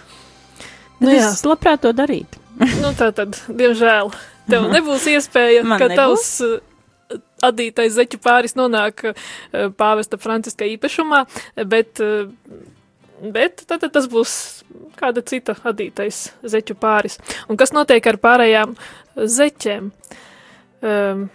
[1.02, 1.24] Nu jā.
[1.32, 2.42] es labprāt to darītu.
[2.84, 4.12] Nu, tā tad, diemžēl,
[4.52, 5.98] tev nebūs iespēja, Man ka nebūs.
[5.98, 9.16] tavs uh, adītais zeķu pāris nonāk uh,
[9.80, 11.24] pāvesta Franciska īpašumā,
[11.72, 12.30] bet, uh,
[13.24, 14.34] bet tad, tas būs
[15.00, 17.18] kāda cita adītais zeķu pāris.
[17.50, 18.76] Un kas notiek ar pārējām
[19.18, 19.94] zeķēm?
[20.80, 21.28] Um,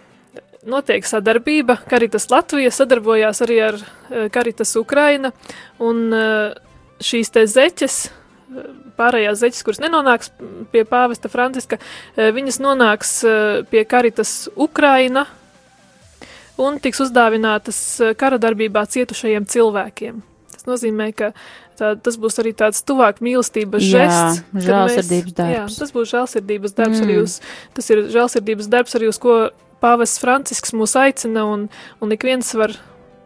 [0.65, 1.77] notiek sadarbība.
[1.89, 5.31] Karitas Latvija sadarbojās arī ar uh, Karitas Ukraina,
[5.79, 6.55] un uh,
[7.03, 10.31] šīs te zeķes, eh, pārējās zeķes, kuras nenonāks
[10.71, 11.79] pie pāvesta Franciska,
[12.15, 15.25] eh, viņas nonāks eh, pie karitas Ukraina
[16.57, 20.23] un tiks uzdāvinātas eh, kara darbībā cietušajiem cilvēkiem.
[20.65, 21.31] Tas nozīmē, ka
[21.77, 24.41] tā, tas būs arī tāds tuvāk mīlestības Jā, žests.
[24.65, 25.77] žēlsirdības mēs- Jā, darbs.
[25.77, 27.05] tas būs žēlsirdības darbs mm.
[27.05, 27.37] arī uz,
[27.77, 29.35] tas ir žēlsirdības darbs arī uz ko
[29.83, 31.69] pāvests Francisks mūs aicina un,
[32.01, 32.73] un ik viens var,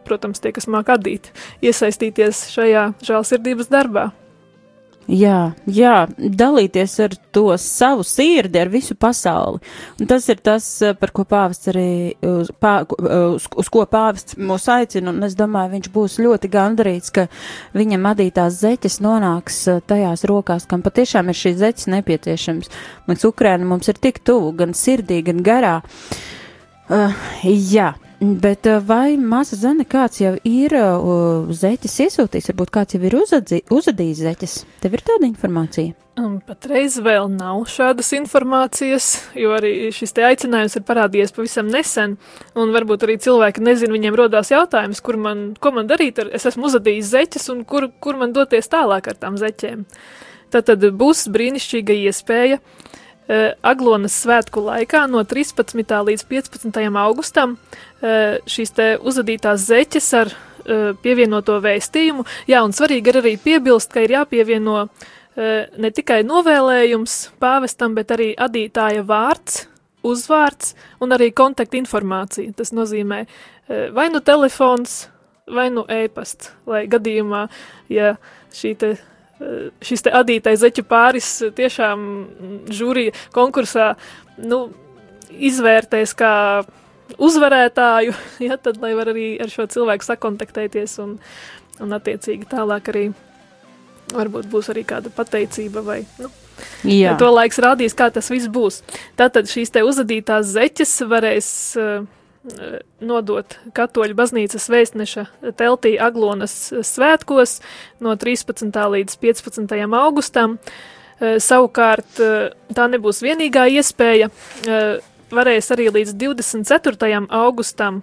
[0.04, 1.30] protams, tie, kas māk adīt,
[1.64, 4.10] iesaistīties šajā žēlsirdības darbā.
[5.08, 9.58] Jā, jā, dalīties ar to savu sirdi, ar visu pasauli.
[9.98, 14.36] Un tas ir tas, eh, par ko pāvests arī, uz, pā, uz, uz ko pāvests
[14.36, 17.26] mūs aicina, un es domāju, viņš būs ļoti gandarīts, ka
[17.74, 22.70] viņam adītās zeķes nonāks eh, tajās rokās, kam patiešām ir šīs zeķes nepieciešams.
[23.08, 25.80] Mums Ukraina mums ir tik tuvu, gan sirdī, gan garā.
[26.90, 27.14] Uh,
[27.46, 27.94] jā.
[28.20, 33.16] Bet uh, vai māsa Zane kāds jau ir uh, zeķes iesūtījis, varbūt kāds jau ir
[33.16, 34.56] uzadzi, uzadījis zeķes?
[34.82, 35.94] Tev ir tāda informācija?
[36.20, 39.06] Un patreiz vēl nav šādas informācijas,
[39.40, 42.18] jo arī šis te aicinājums ir parādījies pavisam nesen,
[42.52, 46.44] un varbūt arī cilvēki nezin, viņiem rodās jautājums, kur man, ko man darīt, ar, es
[46.50, 49.86] esmu uzadījis zeķes, un kur, kur man doties tālāk ar tām zeķēm.
[50.52, 52.99] Tātad būs brīnišķīga iespēja eh,
[53.62, 55.84] Aglonas svētku laikā no 13.
[56.08, 56.80] līdz 15.
[56.98, 57.56] augustam
[58.02, 62.26] eh, šīs te uzadītās zeķes ar eh, pievienoto vēstījumu.
[62.50, 68.16] Jā, un svarīgi ir arī piebilst, ka ir jāpievieno eh, ne tikai novēlējums pāvestam, bet
[68.16, 69.66] arī adītāja vārds,
[70.02, 72.50] uzvārds un arī kontakta informācija.
[72.56, 75.04] Tas nozīmē eh, vai nu telefons,
[75.50, 77.46] vai nu e-pasts, lai gadījumā,
[77.92, 78.14] ja
[78.54, 79.06] šī te eh,
[79.84, 83.94] šis te adītais zeķu pāris tiešām mm, žūrija konkursā,
[84.42, 84.66] nu,
[85.30, 86.34] izvērtēs kā
[87.18, 88.14] uzvarētāju,
[88.48, 91.16] ja, tad lai var arī ar šo cilvēku sakontaktēties un,
[91.80, 93.08] un attiecīgi tālāk arī
[94.10, 96.32] varbūt būs arī kāda pateicība vai, nu,
[96.84, 98.82] Jā, To laiks rādīs, kā tas viss būs.
[99.16, 101.48] Tātad šīs te uzadītās zeķes varēs
[101.80, 102.02] uh,
[103.04, 105.26] nodot Katoļu baznīcas vēstneša
[105.60, 106.54] teltī Aglonas
[106.88, 107.58] svētkos
[108.00, 108.72] no 13.
[108.94, 109.74] līdz 15.
[110.00, 110.56] augustam.
[111.20, 114.30] Uh, savukārt uh, tā nebūs vienīgā iespēja.
[114.64, 117.26] Uh, varēs arī līdz 24.
[117.28, 118.02] augustam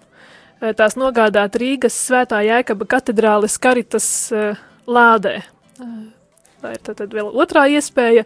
[0.57, 4.07] tās nogādāt Rīgas svētā Jēkaba katedrāles karitas
[4.89, 5.33] lādē.
[6.63, 8.23] Tā ir tad vēl otrā iespēja,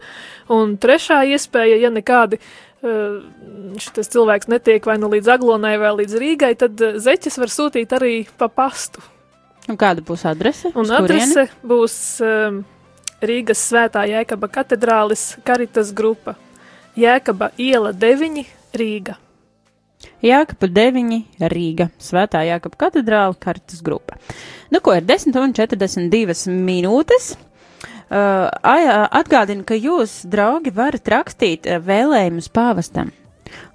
[0.48, 6.18] un trešā iespēja, ja nekādi uh, šis cilvēks netiek vai nu līdz Aglonai vai līdz
[6.18, 9.02] Rīgai, tad zeķes var sūtīt arī pa pastu.
[9.70, 10.72] un kāda būs adrese?
[10.74, 12.62] Un adrese būs um,
[13.22, 16.34] Rīgas svētā Jēkaba katedrālis Karitas grupa.
[16.98, 18.42] Jēkaba iela 9
[18.76, 19.16] Rīga.
[20.22, 21.18] Jākapa 9,
[21.50, 24.18] Rīga, Svētā Jākapa katedrāla, kartas grupa.
[24.70, 27.32] Nu, ko ir 10 un 42 minūtes?
[28.12, 28.50] Uh,
[29.16, 33.08] atgādinu, ka jūs, draugi, varat rakstīt uh, vēlējumus pāvestam.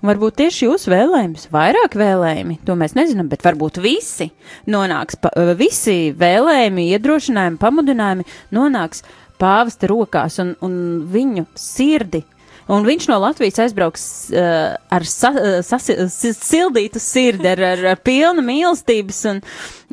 [0.06, 4.28] Varbūt tieši jūsu vēlējums, vairāk vēlējumi, to mēs nezinām, bet varbūt visi
[4.70, 9.02] nonāks, pa, uh, visi vēlējumi, iedrošinājumi, pamudinājumi nonāks
[9.42, 10.78] pāvesta rokās un, un
[11.10, 12.22] viņu sirdi.
[12.70, 18.06] Un viņš no Latvijas aizbrauks uh, ar sa, uh, si- sildītu sirdi, ar, ar, ar
[18.06, 19.42] pilnu mīlestības un,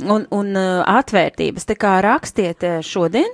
[0.05, 1.69] un, un uh, atvērtības.
[1.71, 3.33] Tā kā rakstiet uh, šodien,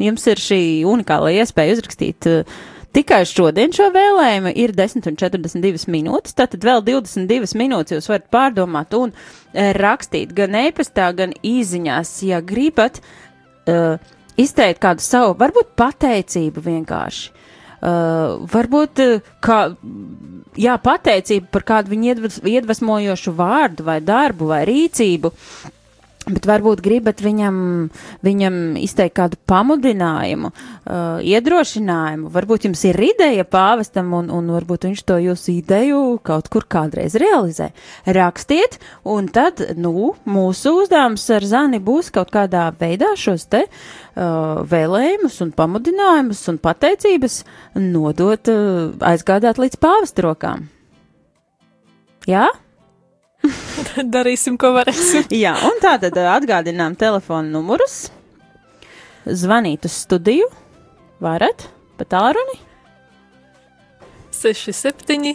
[0.00, 2.60] jums ir šī unikāla iespēja uzrakstīt uh,
[2.96, 4.52] tikai šodien šo vēlējumu.
[4.58, 10.34] Ir 10 un 42 minūtes, tātad vēl 22 minūtes jūs varat pārdomāt un uh, rakstīt
[10.36, 14.00] gan e-pastā, gan īziņās, ja gribat uh,
[14.40, 17.36] izteikt kādu savu, varbūt pateicību vienkārši.
[17.80, 19.60] Uh, varbūt uh, kā,
[20.60, 25.32] jā, pateicība par kādu viņu iedvesmojošu vārdu vai darbu vai rīcību.
[26.28, 27.54] Bet varbūt gribat viņam,
[28.20, 32.28] viņam izteikt kādu pamudinājumu, uh, iedrošinājumu.
[32.34, 37.16] Varbūt jums ir ideja pāvestam, un, un varbūt viņš to jūsu ideju kaut kur kādreiz
[37.18, 37.70] realizē.
[38.04, 38.76] Rakstiet,
[39.08, 45.40] un tad, nu, mūsu uzdevums ar Zani būs kaut kādā veidā šos te uh, vēlējumus
[45.46, 47.42] un pamudinājumus un pateicības
[47.80, 50.68] nodot, uh, aizgādāt līdz pāvesta rokām.
[52.28, 52.50] Jā?
[54.14, 55.28] Darīsim, ko varēsim.
[55.44, 58.08] Jā, un tā tad ā, atgādinām telefonu numurus.
[59.24, 60.48] Zvanīt uz studiju.
[61.20, 61.66] Varat
[62.00, 62.56] pa tālruni?
[64.40, 65.34] 67,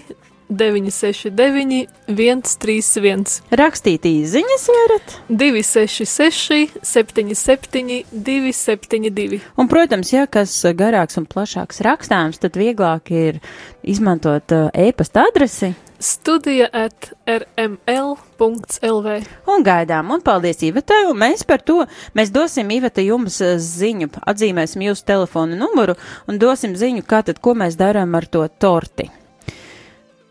[0.50, 5.15] 969, 131, Rakstīt īsiņas varat.
[5.30, 9.41] 266, 77, 272.
[9.62, 13.41] Un, protams, ja kas garāks un plašāks rakstāms, tad vieglāk ir
[13.86, 19.17] izmantot ā, e-pasta adresi studija at rml.lv.
[19.51, 21.84] Un gaidām, un paldies Ivetai, un mēs par to,
[22.17, 27.39] mēs dosim Iveta jums eh, ziņu, atzīmēsim jūsu telefonu numuru un dosim ziņu, kā tad,
[27.39, 29.10] ko mēs darām ar to torti.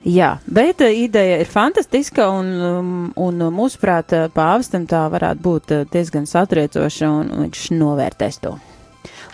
[0.04, 5.78] Jā, bet eh, ideja ir fantastiska, un, um, un mūsuprāt, uh, pāvestam tā varētu būt
[5.94, 8.58] diezgan satriecoša, un viņš novērtēs to.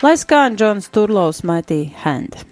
[0.01, 2.50] Lai skan Džons Turlovs Mighty Hand.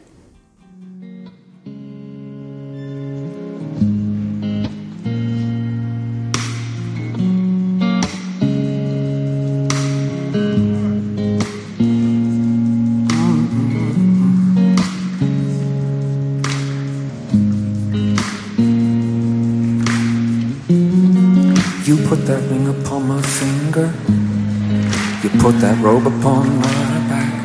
[22.10, 23.94] Put that ring upon my finger.
[25.22, 27.36] You put that robe upon my back.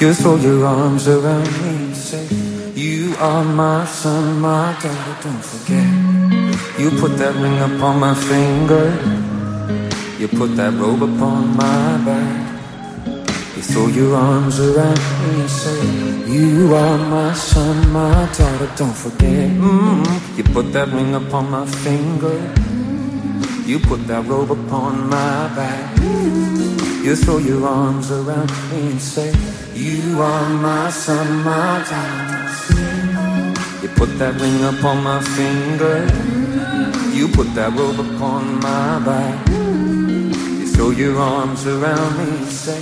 [0.00, 2.26] You throw your arms around me and say,
[2.74, 5.86] You are my son, my daughter, don't forget.
[6.80, 8.86] You put that ring upon my finger.
[10.18, 12.40] You put that robe upon my back.
[13.54, 15.80] You throw your arms around me and say,
[16.26, 19.48] You are my son, my daughter, don't forget.
[19.50, 22.63] mm You put that ring upon my finger.
[23.66, 25.98] You put that robe upon my back.
[27.02, 29.32] You throw your arms around me and say,
[29.74, 32.44] You are my son, my daughter.
[33.82, 36.04] You put that ring upon my finger.
[37.16, 39.48] You put that robe upon my back.
[39.48, 42.78] You throw your arms around me and say,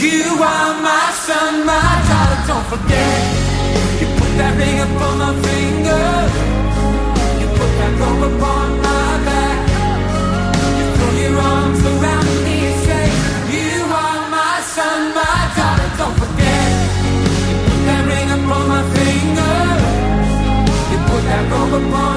[0.00, 3.20] You are my son, my daughter, don't forget.
[4.00, 6.04] You put that ring upon my finger.
[7.36, 9.01] You put that robe upon my
[21.72, 22.11] upon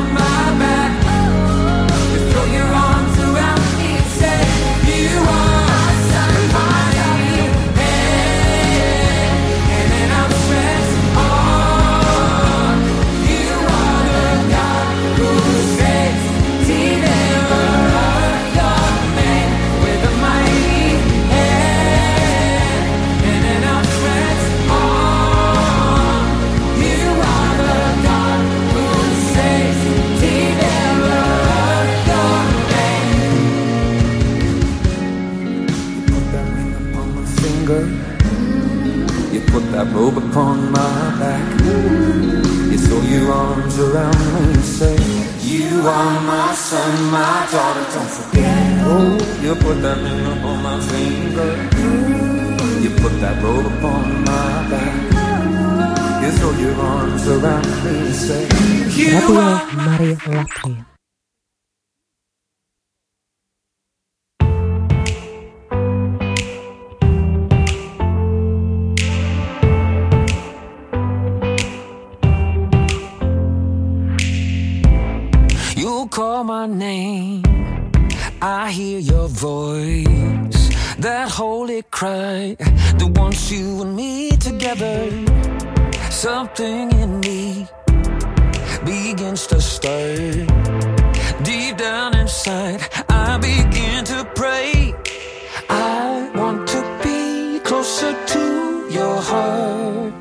[99.46, 100.14] heart.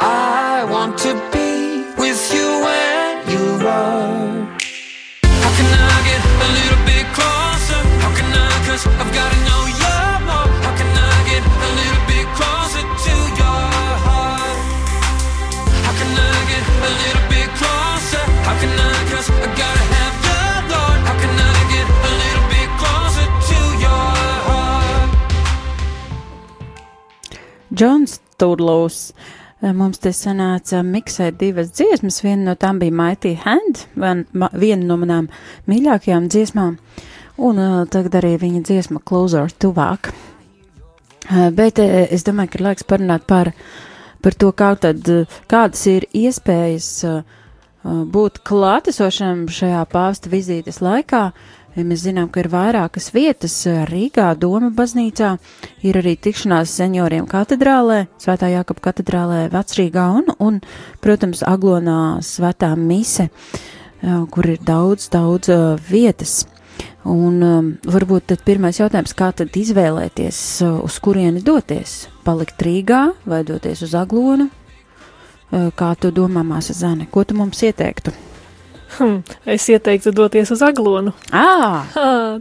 [0.00, 1.50] I want to be
[2.00, 4.36] with you when you are.
[5.42, 7.80] How can I get a little bit closer?
[8.02, 8.50] How can I?
[8.66, 9.96] Cause I've gotta know you
[10.28, 10.50] more.
[10.64, 13.62] How can I get a little bit closer to your
[14.06, 14.58] heart?
[15.86, 18.24] How can I get a little bit closer?
[18.46, 18.94] How can I?
[19.12, 20.40] Cause I gotta have the
[20.72, 20.98] Lord.
[21.08, 24.06] How can I get a little bit closer to your
[24.48, 25.10] heart?
[27.78, 29.10] Džons Turlovs.
[29.62, 32.20] Eh, Mums te sanāca miksēt divas dziesmas.
[32.24, 35.30] Viena no tām bija Mighty Hand, viena no manām
[35.70, 36.76] mīļākajām dziesmām,
[37.36, 40.12] un uh, tagad arī viņa dziesma Closer tuvāk.
[41.26, 43.52] Uh, bet uh, es domāju, ka ir laiks parunāt par,
[44.22, 50.84] par to, kā tad, uh, kādas ir iespējas uh, uh, būt klātesošam šajā pāvesta vizītes
[50.84, 51.28] laikā.
[51.32, 55.34] Ja Mēs zinām, ka ir vairākas vietas uh, Rīgā, Doma baznīcā,
[55.84, 60.60] ir arī tikšanās senioriem katedrālē, Svētā Jākapa katedrālē Vecrīgā un, un,
[61.04, 66.46] protams, Aglonā Svētā Mise, uh, kur ir daudz, daudz uh, vietas.
[67.06, 67.38] Un
[67.86, 70.40] varbūt tad pirmais jautājums, kā tad izvēlēties,
[70.82, 72.08] uz kurieni doties?
[72.26, 74.48] Palikt Rīgā vai doties uz Aglonu?
[75.52, 78.16] Kā tu domā, māsa Zane, ko tu mums ieteiktu?
[78.94, 79.18] Hm,
[79.50, 81.12] es ieteiktu doties uz Aglonu.
[81.34, 81.90] Ah,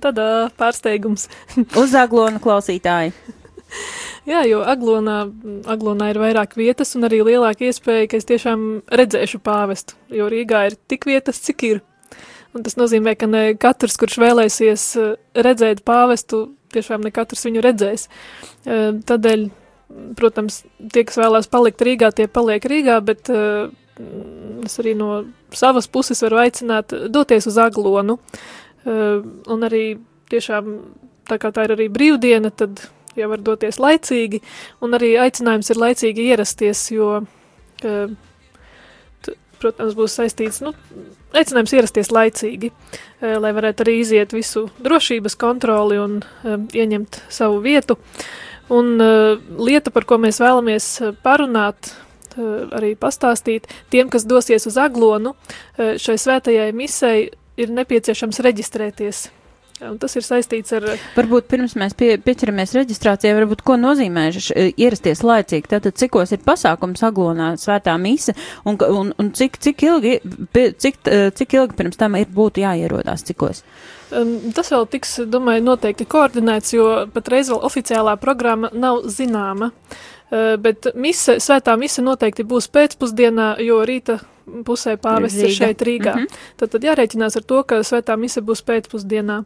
[0.03, 0.27] tādā
[0.59, 1.27] pārsteigums.
[1.81, 3.15] uz aglonu klausītāji.
[4.25, 5.25] Jā, jo Aglonā,
[5.69, 10.63] Aglonā ir vairāk vietas un arī lielāka iespēja, ka es tiešām redzēšu pāvestu, jo Rīgā
[10.69, 11.81] ir tik vietas, cik ir.
[12.55, 14.85] Un tas nozīmē, ka ne katrs, kurš vēlēsies
[15.35, 18.07] redzēt pāvestu, tiešām ne katrs viņu redzēs.
[18.65, 19.47] Tādēļ,
[20.17, 20.61] protams,
[20.93, 23.67] tie, kas vēlās palikt Rīgā, tie paliek Rīgā, bet eh,
[24.65, 25.23] es arī no
[25.55, 28.19] savas puses varu aicināt doties uz Aglonu.
[28.85, 29.97] Eh, Un arī
[30.29, 30.75] tiešām,
[31.29, 32.83] tā kā tā ir arī brīvdiena, tad
[33.15, 34.41] jau var doties laicīgi,
[34.83, 37.25] un arī aicinājums ir laicīgi ierasties, jo,
[37.83, 38.07] eh,
[39.61, 40.73] protams, būs saistīts, nu,
[41.33, 42.71] aicinājums ierasties laicīgi,
[43.21, 47.97] eh, lai varētu arī iziet visu drošības kontroli un ieņemt savu vietu.
[48.69, 48.97] Un
[49.57, 51.93] lieta, par ko mēs vēlamies parunāt,
[52.37, 55.35] eh, arī pastāstīt, tiem, kas dosies uz Aglonu,
[55.77, 59.27] eh, šai svētajai misei ir nepieciešams reģistrēties.
[59.83, 60.85] Un tas ir saistīts ar
[61.17, 65.67] Varbūt pirms mēs pie, pieķeramies reģistrācijai, varbūt ko nozīmē š, ierasties laicīgi.
[65.73, 70.15] Tātad, cikos ir pasākums Aglonā svētā mise un, un, un cik, cik, ilgi,
[70.55, 73.65] cik, eh, cik ilgi pirms tam ir būtu jāierodās cikos?
[74.15, 79.73] Um, tas vēl tiks, domāju, noteikti koordinēts, jo patreiz vēl oficiālā programma nav zināma.
[79.75, 84.19] Uh, bet mise, svētā mise noteikti būs pēcpusdienā, jo rīta
[84.65, 86.15] pusē pāvests ir šeit Rīgā.
[86.15, 86.23] Mm.
[86.25, 86.45] -hmm.
[86.57, 89.43] Tad, tad jārēķinās ar to, ka svētā mise būs pēcpusdienā.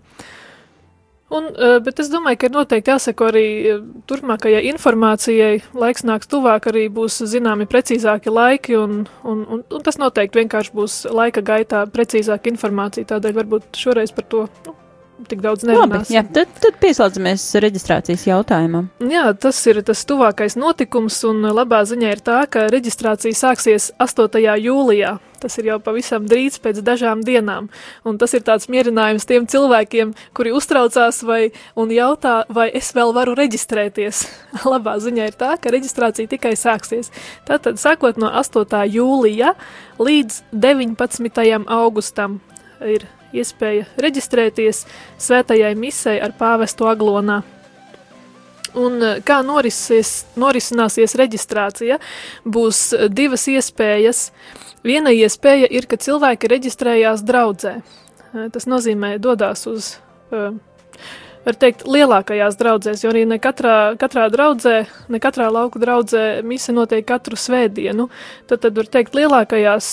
[1.30, 5.62] Un, uh, bet es domāju, ka ir noteikti jāseko arī uh, turpmākajai informācijai.
[5.78, 10.74] Laiks nāks tuvāk, arī būs zināmi precīzāki laiki, un, un, un, un tas noteikti vienkārši
[10.74, 13.06] būs laika gaitā precīzāka informācija.
[13.06, 14.74] Tādēļ varbūt šoreiz par to nu,
[15.28, 16.16] tik daudz Labi, nerunāsim.
[16.16, 18.90] jā, tad, tad pieslēdzamies reģistrācijas jautājumam.
[19.04, 24.40] Jā, tas ir tas tuvākais notikums, un labā ziņa ir tā, ka reģistrācija sāksies 8.
[24.64, 25.18] jūlijā.
[25.40, 27.70] Tas ir jau pavisam drīz pēc dažām dienām,
[28.04, 33.14] un tas ir tāds mierinājums tiem cilvēkiem, kuri uztraucās vai, un jautā, vai es vēl
[33.16, 34.26] varu reģistrēties.
[34.74, 37.14] Labā ziņa ir tā, ka reģistrācija tikai sāksies.
[37.48, 38.84] Tātad sākot no 8.
[38.92, 39.54] jūlija
[40.00, 41.64] līdz 19.
[41.72, 42.42] augustam
[42.84, 44.86] ir iespēja reģistrēties
[45.22, 47.42] svētajai misei ar pāvestu aglonā.
[48.78, 51.98] Un eh, kā norisināsies reģistrācija,
[52.46, 54.30] būs eh, divas iespējas.
[54.86, 57.80] Viena iespēja ir, ka cilvēki reģistrējās draudzē.
[57.80, 59.96] Eh, Tas nozīmē, dodas uz,
[60.30, 64.76] var teikt, lielākajās draudzēs, jo arī ne katrā, katrā draudzē,
[65.10, 68.06] ne katrā lauku draudzē mise notiek katru svētdienu.
[68.46, 69.90] Tad, tad var teikt, lielākajās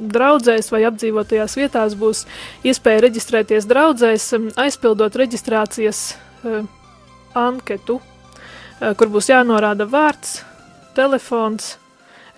[0.00, 2.24] draudzēs vai apdzīvotajās vietās būs
[2.66, 6.02] iespēja reģistrēties draudzēs, em, aizpildot reģistrācijas
[6.44, 6.62] eh,
[7.36, 8.00] anketu,
[8.80, 10.40] eh, kur būs jānorāda vārds,
[10.96, 11.76] telefons,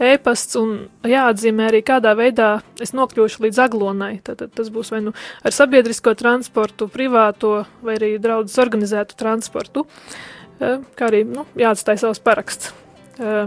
[0.03, 0.75] e-pasts un
[1.07, 2.51] jāatzīmē arī kādā veidā
[2.83, 4.15] es nokļūšu līdz aglonai.
[4.25, 9.87] Tad tas būs vai nu ar sabiedrisko transportu, privāto vai arī draudzes organizētu transportu,
[10.61, 12.73] eh, kā arī nu, jāatstāj savs paraksts.
[13.19, 13.47] Eh,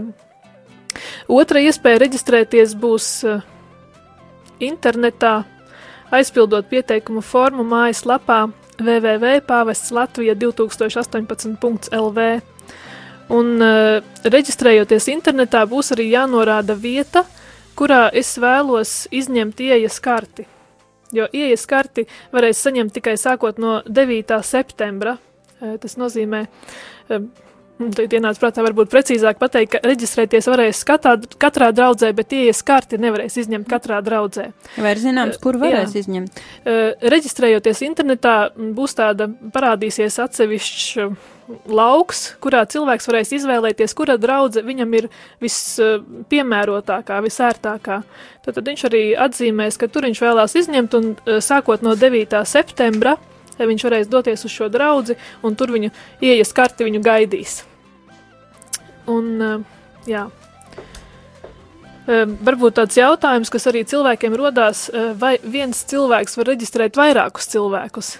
[1.28, 3.42] Otra iespēja reģistrēties būs eh,
[4.60, 5.44] internetā,
[6.14, 8.46] aizpildot pieteikumu formu mājaslapā
[8.78, 12.26] www.pāvests Latvija 2018.lv.
[13.36, 17.24] Un uh, reģistrējoties internetā, būs arī jānorāda vieta,
[17.76, 20.46] kurā es vēlos izņemt ieejas karti.
[21.14, 24.40] Jo ieejas karti varēs saņemt tikai sākot no 9.
[24.42, 25.16] septembra.
[25.60, 26.46] Eh, Tas nozīmē,
[27.08, 27.20] eh,
[27.76, 32.96] Tad ienāca prātā varbūt precīzāk pateikt, ka reģistrēties varēs katā, katrā draudzē, bet ieejas karti
[33.00, 34.46] nevarēs izņemt katrā draudzē.
[34.80, 35.66] Vai ir zināms, kur Jā.
[35.66, 36.40] varēs izņemt?
[36.64, 40.86] Uh, Reģistrējoties internetā, būs tāda parādīsies atsevišķs
[41.68, 45.10] lauks, kurā cilvēks varēs izvēlēties, kura draudze viņam ir
[45.44, 48.00] vispiemērotākā, visērtākā.
[48.40, 52.40] Tad, tad viņš arī atzīmēs, ka tur viņš vēlās izņemt, un sākot no 9.
[52.48, 53.18] septembra
[53.58, 57.62] eh, viņš varēs doties uz šo draudzi, un tur viņu ieejas karti viņu gaidīs.
[59.06, 59.62] Un, uh,
[60.08, 60.26] jā.
[62.06, 67.50] Um, Varbūt tāds jautājums, kas arī cilvēkiem rodās, uh, vai viens cilvēks var reģistrēt vairākus
[67.50, 68.16] cilvēkus.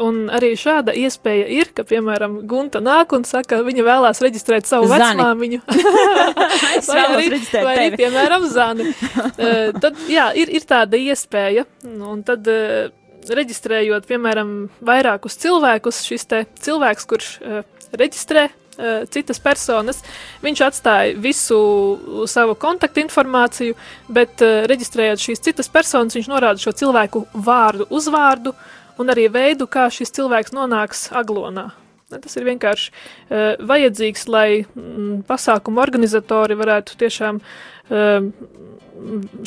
[0.00, 4.88] Un arī šāda iespēja ir, ka, piemēram, Gunta nāk un saka, viņa vēlās reģistrēt savu
[4.88, 5.20] Zani.
[5.20, 5.60] vecmāmiņu.
[6.88, 8.88] Vai arī, vai arī piemēram, Zani.
[8.88, 11.66] Uh, tad, jā, ir, ir tāda iespēja,
[12.08, 12.88] un tad uh,
[13.30, 14.52] reģistrējot, piemēram,
[14.84, 16.26] vairākus cilvēkus, šis
[16.62, 17.60] cilvēks, kurš uh,
[17.98, 20.02] reģistrē uh, citas personas,
[20.44, 21.58] viņš atstāja visu
[22.30, 23.76] savu kontaktinformāciju,
[24.12, 28.56] bet uh, reģistrējot šīs citas personas, viņš norāda šo cilvēku vārdu, uzvārdu
[29.00, 31.70] un arī veidu, kā šis cilvēks nonāks aglonā.
[32.20, 38.28] Tas ir vienkārši uh, vajadzīgs, lai mm, pasākumu organizatori varētu tiešām uh,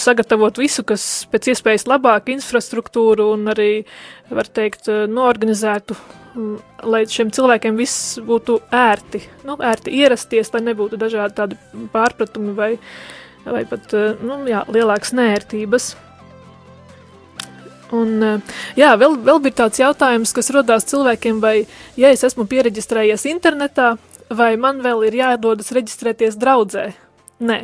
[0.02, 3.70] sagatavot visu, kas pēc iespējas labāk infrastruktūru un arī,
[4.34, 5.96] var teikt, noorganizētu,
[6.36, 6.56] mm,
[6.92, 11.60] lai šiem cilvēkiem viss būtu ērti, nu, ērti ierasties, lai nebūtu dažādi tādi
[11.94, 12.72] pārpratumi vai,
[13.46, 13.96] vai pat,
[14.26, 15.94] nu, jā, lielākas nērtības.
[17.94, 18.42] Un,
[18.80, 21.68] jā, vēl, vēl bija tāds jautājums, kas rodās cilvēkiem, vai,
[22.00, 23.96] ja es esmu pieregistrējies internetā,
[24.34, 26.90] vai man vēl ir jādodas reģistrēties draudzē?
[27.46, 27.60] Nē.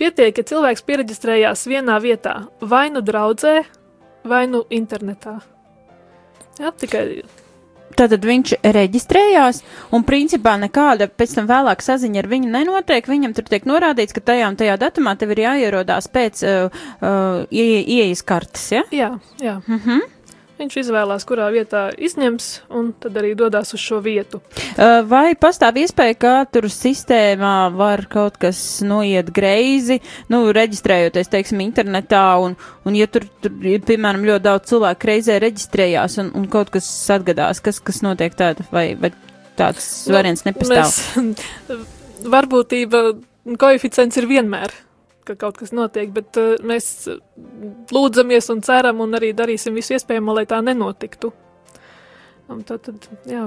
[0.00, 3.60] Pietiek, ka cilvēks pieregistrējās vienā vietā, vai nu draudzē,
[4.24, 5.36] vai nu internetā.
[6.60, 7.22] Jā, tikai
[7.98, 9.62] Tātad viņš reģistrējās,
[9.94, 13.10] un principā nekāda pēc tam vēlāk saziņa ar viņu nenotiek.
[13.12, 17.44] Viņam tur tiek norādīts, ka tajā un tajā datumā tev ir jāierodās pēc uh, uh,
[17.52, 18.84] ieejas kartes, ja?
[18.90, 19.60] Jā, jā.
[19.66, 19.78] Mhm.
[19.78, 20.21] Uh -huh.
[20.62, 22.44] Viņš izvēlās, kurā vietā izņems,
[22.78, 24.38] un tad arī dodas uz šo vietu.
[25.10, 29.96] Vai pastāv iespēja, ka tur sistēmā var kaut kas noiet greizi,
[30.30, 32.54] nu, reģistrējoties, teiksim, internetā, un,
[32.86, 37.58] un ja tur, tur piemēram, ļoti daudz cilvēku reizē reģistrējās, un, un kaut kas atgadās,
[37.64, 39.10] kas, kas notiek tāda, vai, vai
[39.58, 40.94] tāds nu, variants nepastāv?
[41.18, 41.90] Mēs,
[42.38, 43.02] varbūtība
[43.58, 44.78] koeficients ir vienmēr
[45.26, 47.08] ka kaut kas notiek, bet uh, mēs
[47.92, 51.32] lūdzamies un ceram un arī darīsim visu iespējamo, lai tā nenotiktu.
[52.52, 53.46] Un tad, tad, jā.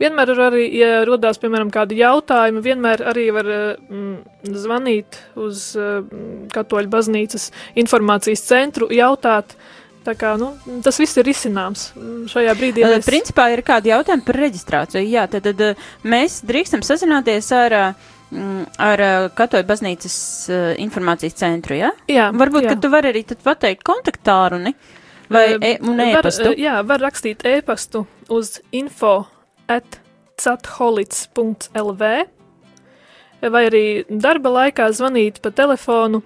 [0.00, 6.48] Vienmēr ir arī, ja rodās, piemēram, kādi jautājumi, vienmēr arī var mm, zvanīt uz mm,
[6.54, 7.50] Katoļu baznīcas
[7.84, 9.56] informācijas centru, jautāt,
[10.04, 10.50] Tā kā, nu,
[10.84, 11.86] tas viss ir izcināms
[12.28, 12.82] šajā brīdī.
[12.84, 13.06] Mēs...
[13.08, 15.00] Principā ir kādi jautājumi par reģistrāciju.
[15.08, 20.16] Jā, tad, tad mēs drīkstam sazināties ar uh, ar uh, Katoļu baznīcas
[20.50, 21.92] uh, informācijas centru, ja?
[22.10, 22.30] Jā.
[22.34, 22.74] Varbūt, jā.
[22.74, 24.74] ka tu vari arī tad pateikt kontaktāru, ne?
[25.32, 26.50] Vai uh, e un e-pastu?
[26.52, 29.24] Var, jā, var rakstīt e-pastu uz info
[29.70, 30.00] at
[30.40, 32.02] catholits.lv
[33.50, 36.22] vai arī darba laikā zvanīt pa telefonu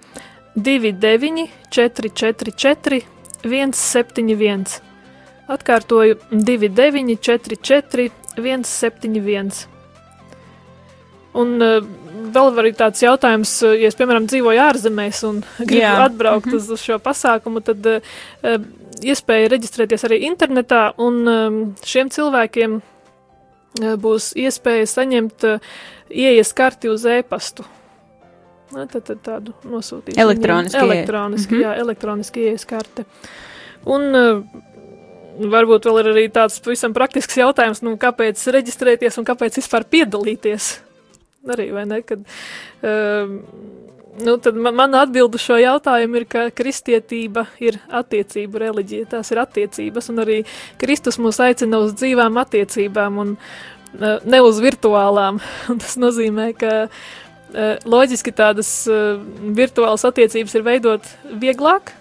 [0.55, 3.01] 29 444
[3.43, 4.79] 171.
[5.49, 9.78] Atkārtoju 29 44 171.
[11.37, 11.77] Un uh,
[12.33, 15.95] vēl arī tāds jautājums, uh, ja es, piemēram, dzīvoju ārzemēs un gribu Jā.
[16.07, 16.73] atbraukt mm -hmm.
[16.73, 18.55] uz, šo pasākumu, tad uh,
[19.01, 25.59] iespēja reģistrēties arī internetā, un um, šiem cilvēkiem uh, būs iespēja saņemt uh,
[26.09, 27.63] ieejas karti uz e-pastu.
[28.69, 30.17] Tad, tad tādu nosūtīt.
[30.17, 30.77] Elektroniski.
[30.77, 31.63] Elektroniski, mm -hmm.
[31.63, 33.05] jā, elektroniski ieejas karte.
[33.85, 34.43] Un uh,
[35.39, 40.79] varbūt vēl ir arī tāds pavisam praktisks jautājums, nu, kāpēc reģistrēties un kāpēc vispār piedalīties
[41.47, 42.01] arī, vai ne?
[42.05, 42.23] Kad,
[42.83, 43.33] uh,
[44.25, 49.41] nu, tad man, mana atbildu šo jautājumu ir, ka kristietība ir attiecību reliģija, tās ir
[49.43, 50.39] attiecības, un arī
[50.81, 55.41] Kristus mūs aicina uz dzīvām attiecībām un uh, ne uz virtuālām.
[55.71, 59.15] Un tas nozīmē, ka uh, loģiski tādas uh,
[59.55, 61.93] virtuālas attiecības ir veidot vieglāk,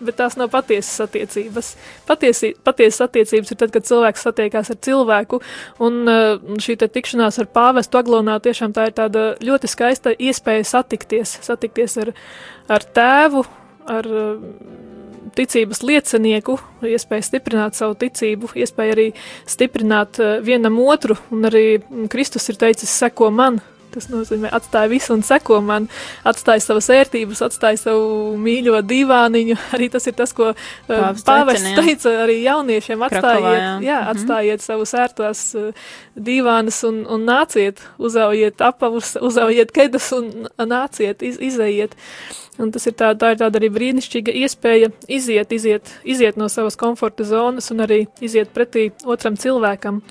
[0.00, 1.72] bet tās nav patiesas attiecības.
[2.08, 5.40] Patiesi, patiesas attiecības ir tad, kad cilvēks satiekās ar cilvēku,
[5.82, 11.38] un uh, šī tikšanās ar pāvestu aglonā tiešām tā ir tāda ļoti skaista iespēja satikties,
[11.46, 12.12] satikties ar,
[12.72, 13.44] ar tēvu,
[13.96, 14.34] ar uh,
[15.36, 19.06] ticības liecinieku, iespēja stiprināt savu ticību, iespēja arī
[19.48, 21.80] stiprināt uh, vienam otru, un arī
[22.12, 23.60] Kristus ir teicis, seko man,
[23.96, 25.86] Tas nozīmē, atstāja visu un seko man,
[26.28, 29.56] atstāja savas ērtības, atstāja savu mīļo divāniņu.
[29.76, 33.06] Arī tas ir tas, ko uh, pāvests teica arī jauniešiem.
[33.08, 33.72] Atstājiet, Krakovā, jā.
[33.86, 34.10] Jā, mhm.
[34.12, 34.66] atstājiet mm -hmm.
[34.66, 35.90] savus ērtās uh,
[36.28, 41.96] divānas un, un nāciet, uzaujiet apavus, uzaujiet kedas un nāciet, iz, izējiet.
[42.58, 46.76] Un tas ir tā, tā ir tāda arī brīnišķīga iespēja iziet, iziet, iziet no savas
[46.76, 50.02] komforta zonas un arī iziet pretī otram cilvēkam.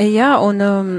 [0.00, 0.90] Jā, un um,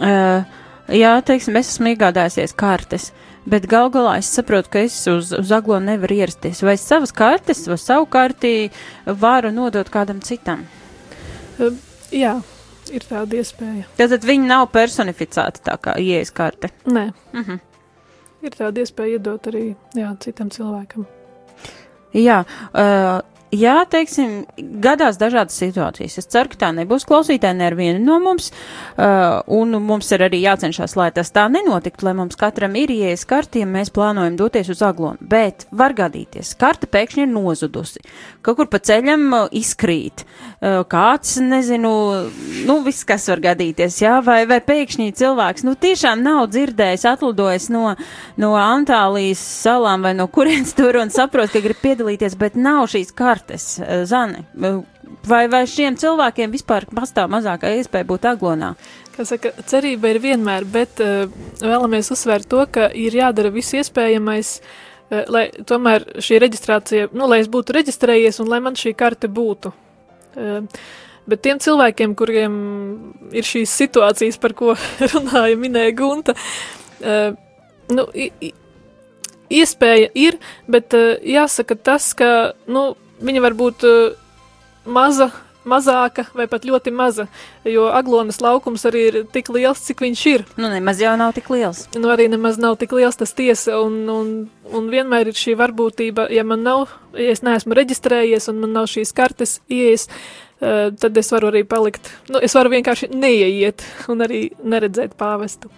[0.00, 3.12] jā, teiksim, es esmu iegādājusies kartes.
[3.46, 6.64] Bet gal galā es saprotu, ka es uz, uz aglo nevaru ierasties.
[6.66, 8.72] Vai savas kartes vai savu karti
[9.06, 10.64] varu nodot kādam citam?
[11.62, 11.76] Uh,
[12.10, 12.34] jā,
[12.90, 13.86] ir tāda iespēja.
[14.00, 16.72] Tātad viņi nav personificēti tā kā ieejas karte?
[16.86, 17.12] Nē.
[17.32, 17.52] Uh mhm.
[17.52, 17.60] -huh.
[18.42, 21.06] Ir tāda iespēja iedot arī jā, citam cilvēkam.
[22.14, 22.44] Jā,
[22.74, 23.22] uh,
[23.54, 24.40] Jā, teiksim,
[24.82, 26.16] gadās dažādas situācijas.
[26.18, 30.96] Es ceru, ka tā nebūs klausītāji neviena no mums, uh, un mums ir arī jācenšas,
[30.98, 34.82] lai tas tā nenotiktu, lai mums katram ir ieejas karti, ja mēs plānojam doties uz
[34.82, 35.22] aglonu.
[35.22, 38.02] Bet var gadīties, karta pēkšņi ir nozudusi,
[38.42, 41.94] kaut kur pa ceļam uh, izkrīt, uh, kāds, nezinu,
[42.66, 47.70] nu, viss, kas var gadīties, jā, vai, vai pēkšņi cilvēks, nu, tiešām nav dzirdējis, atlidojis
[47.70, 47.94] no,
[48.42, 53.14] no Antālijas salām vai no kurienes tur un saprot, ka grib piedalīties, bet nav šīs
[53.14, 54.44] kartas kartes, eh, Zani,
[55.26, 58.74] vai, vai šiem cilvēkiem vispār pastāv mazākā iespēja būt aglonā?
[59.16, 61.24] Kā saka, cerība ir vienmēr, bet uh,
[61.62, 67.40] vēlamies uzsvērt to, ka ir jādara viss iespējamais, uh, lai tomēr šī reģistrācija, nu, lai
[67.40, 69.72] es būtu reģistrējies un lai man šī karte būtu.
[70.36, 70.68] Uh,
[71.26, 72.52] Bet tiem cilvēkiem, kuriem
[73.34, 74.76] ir šīs situācijas, par ko
[75.12, 76.36] runāja, minēja Gunta,
[77.02, 77.32] uh,
[77.90, 78.04] nu,
[79.50, 80.38] iespēja ir,
[80.70, 82.30] bet uh, jāsaka tas, ka
[82.70, 82.92] nu,
[83.22, 84.14] viņa var būt uh,
[84.86, 85.30] maza,
[85.66, 87.26] mazāka vai pat ļoti maza,
[87.66, 90.46] jo aglonas laukums arī ir tik liels, cik viņš ir.
[90.56, 91.84] Nu, nemaz jau nav tik liels.
[91.96, 94.32] Nu, arī nemaz nav tik liels tas tiesa, un, un,
[94.70, 98.90] un vienmēr ir šī varbūtība, ja man nav, ja es neesmu reģistrējies un man nav
[98.92, 100.10] šīs kartes ieejas,
[100.56, 105.68] Uh, tad es varu arī palikt, nu, es varu vienkārši neieiet un arī neredzēt pāvestu.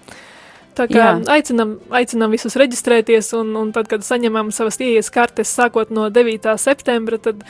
[0.79, 1.14] Tā kā Jā.
[1.35, 6.55] aicinam, aicinam visus reģistrēties, un, un tad, kad saņemam savas ieejas kartes sākot no 9.
[6.62, 7.43] septembra, tad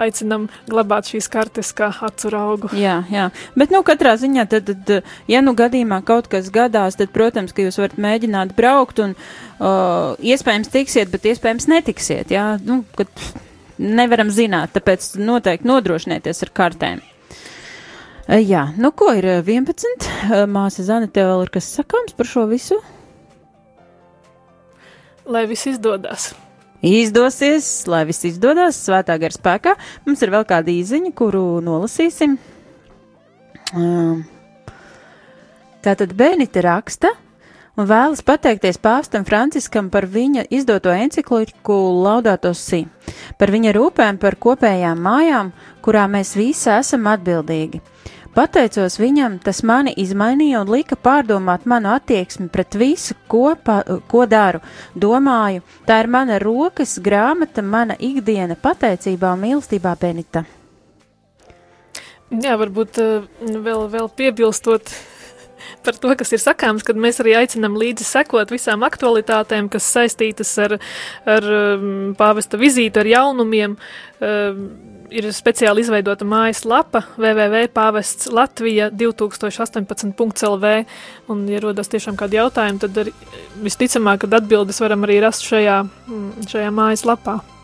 [0.00, 2.70] aicinam glabāt šīs kartes kā acu augu.
[2.76, 3.28] Jā, jā.
[3.58, 7.66] Bet, nu, katrā ziņā, tad, tad, ja nu gadījumā kaut kas gadās, tad, protams, ka
[7.66, 13.12] jūs varat mēģināt braukt un uh, iespējams tiksiet, bet iespējams netiksiet, jā, nu, kad
[13.80, 17.04] nevaram zināt, tāpēc noteikti nodrošinieties ar kartēm.
[18.30, 20.04] Jā, nu ko ir 11?
[20.46, 22.76] Māsa Zana, tev vēl ir kas sakāms par šo visu?
[25.26, 26.28] Lai viss izdodas.
[26.86, 29.74] Izdosies, lai viss izdodas, svētā gara spēkā.
[30.06, 32.38] Mums ir vēl kāda īziņa, kuru nolasīsim.
[35.82, 37.10] Tātad Benita raksta,
[37.74, 41.76] un vēlas pateikties pāstam Franciskam par viņa izdoto encikliku
[42.06, 42.84] Laudāto Si,
[43.42, 45.50] par viņa rūpēm par kopējām mājām,
[45.82, 47.82] kurā mēs visi esam atbildīgi.
[48.30, 54.22] Pateicos viņam, tas mani izmainīja un lika pārdomāt manu attieksmi pret visu, ko, pa, ko
[54.30, 54.60] daru.
[54.94, 60.44] Domāju, tā ir mana rokas grāmata, mana ikdiena pateicībā un mīlestībā Benita.
[62.30, 63.26] Jā, varbūt uh,
[63.66, 64.94] vēl, vēl piebilstot
[65.84, 70.54] par to, kas ir sakāms, kad mēs arī aicinām līdzi sekot visām aktualitātēm, kas saistītas
[70.62, 70.76] ar,
[71.26, 73.74] ar um, pāvesta vizīti, ar jaunumiem.
[74.22, 74.64] Um,
[75.14, 80.74] ir speciāli izveidota mājaslapa www.pāvests Latvija 2018.lv,
[81.32, 83.14] un, ja rodas tiešām kādi jautājumi, tad arī
[83.64, 87.40] visticamāk, kad atbildes varam arī rast šajā, mm, šajā mājaslapā.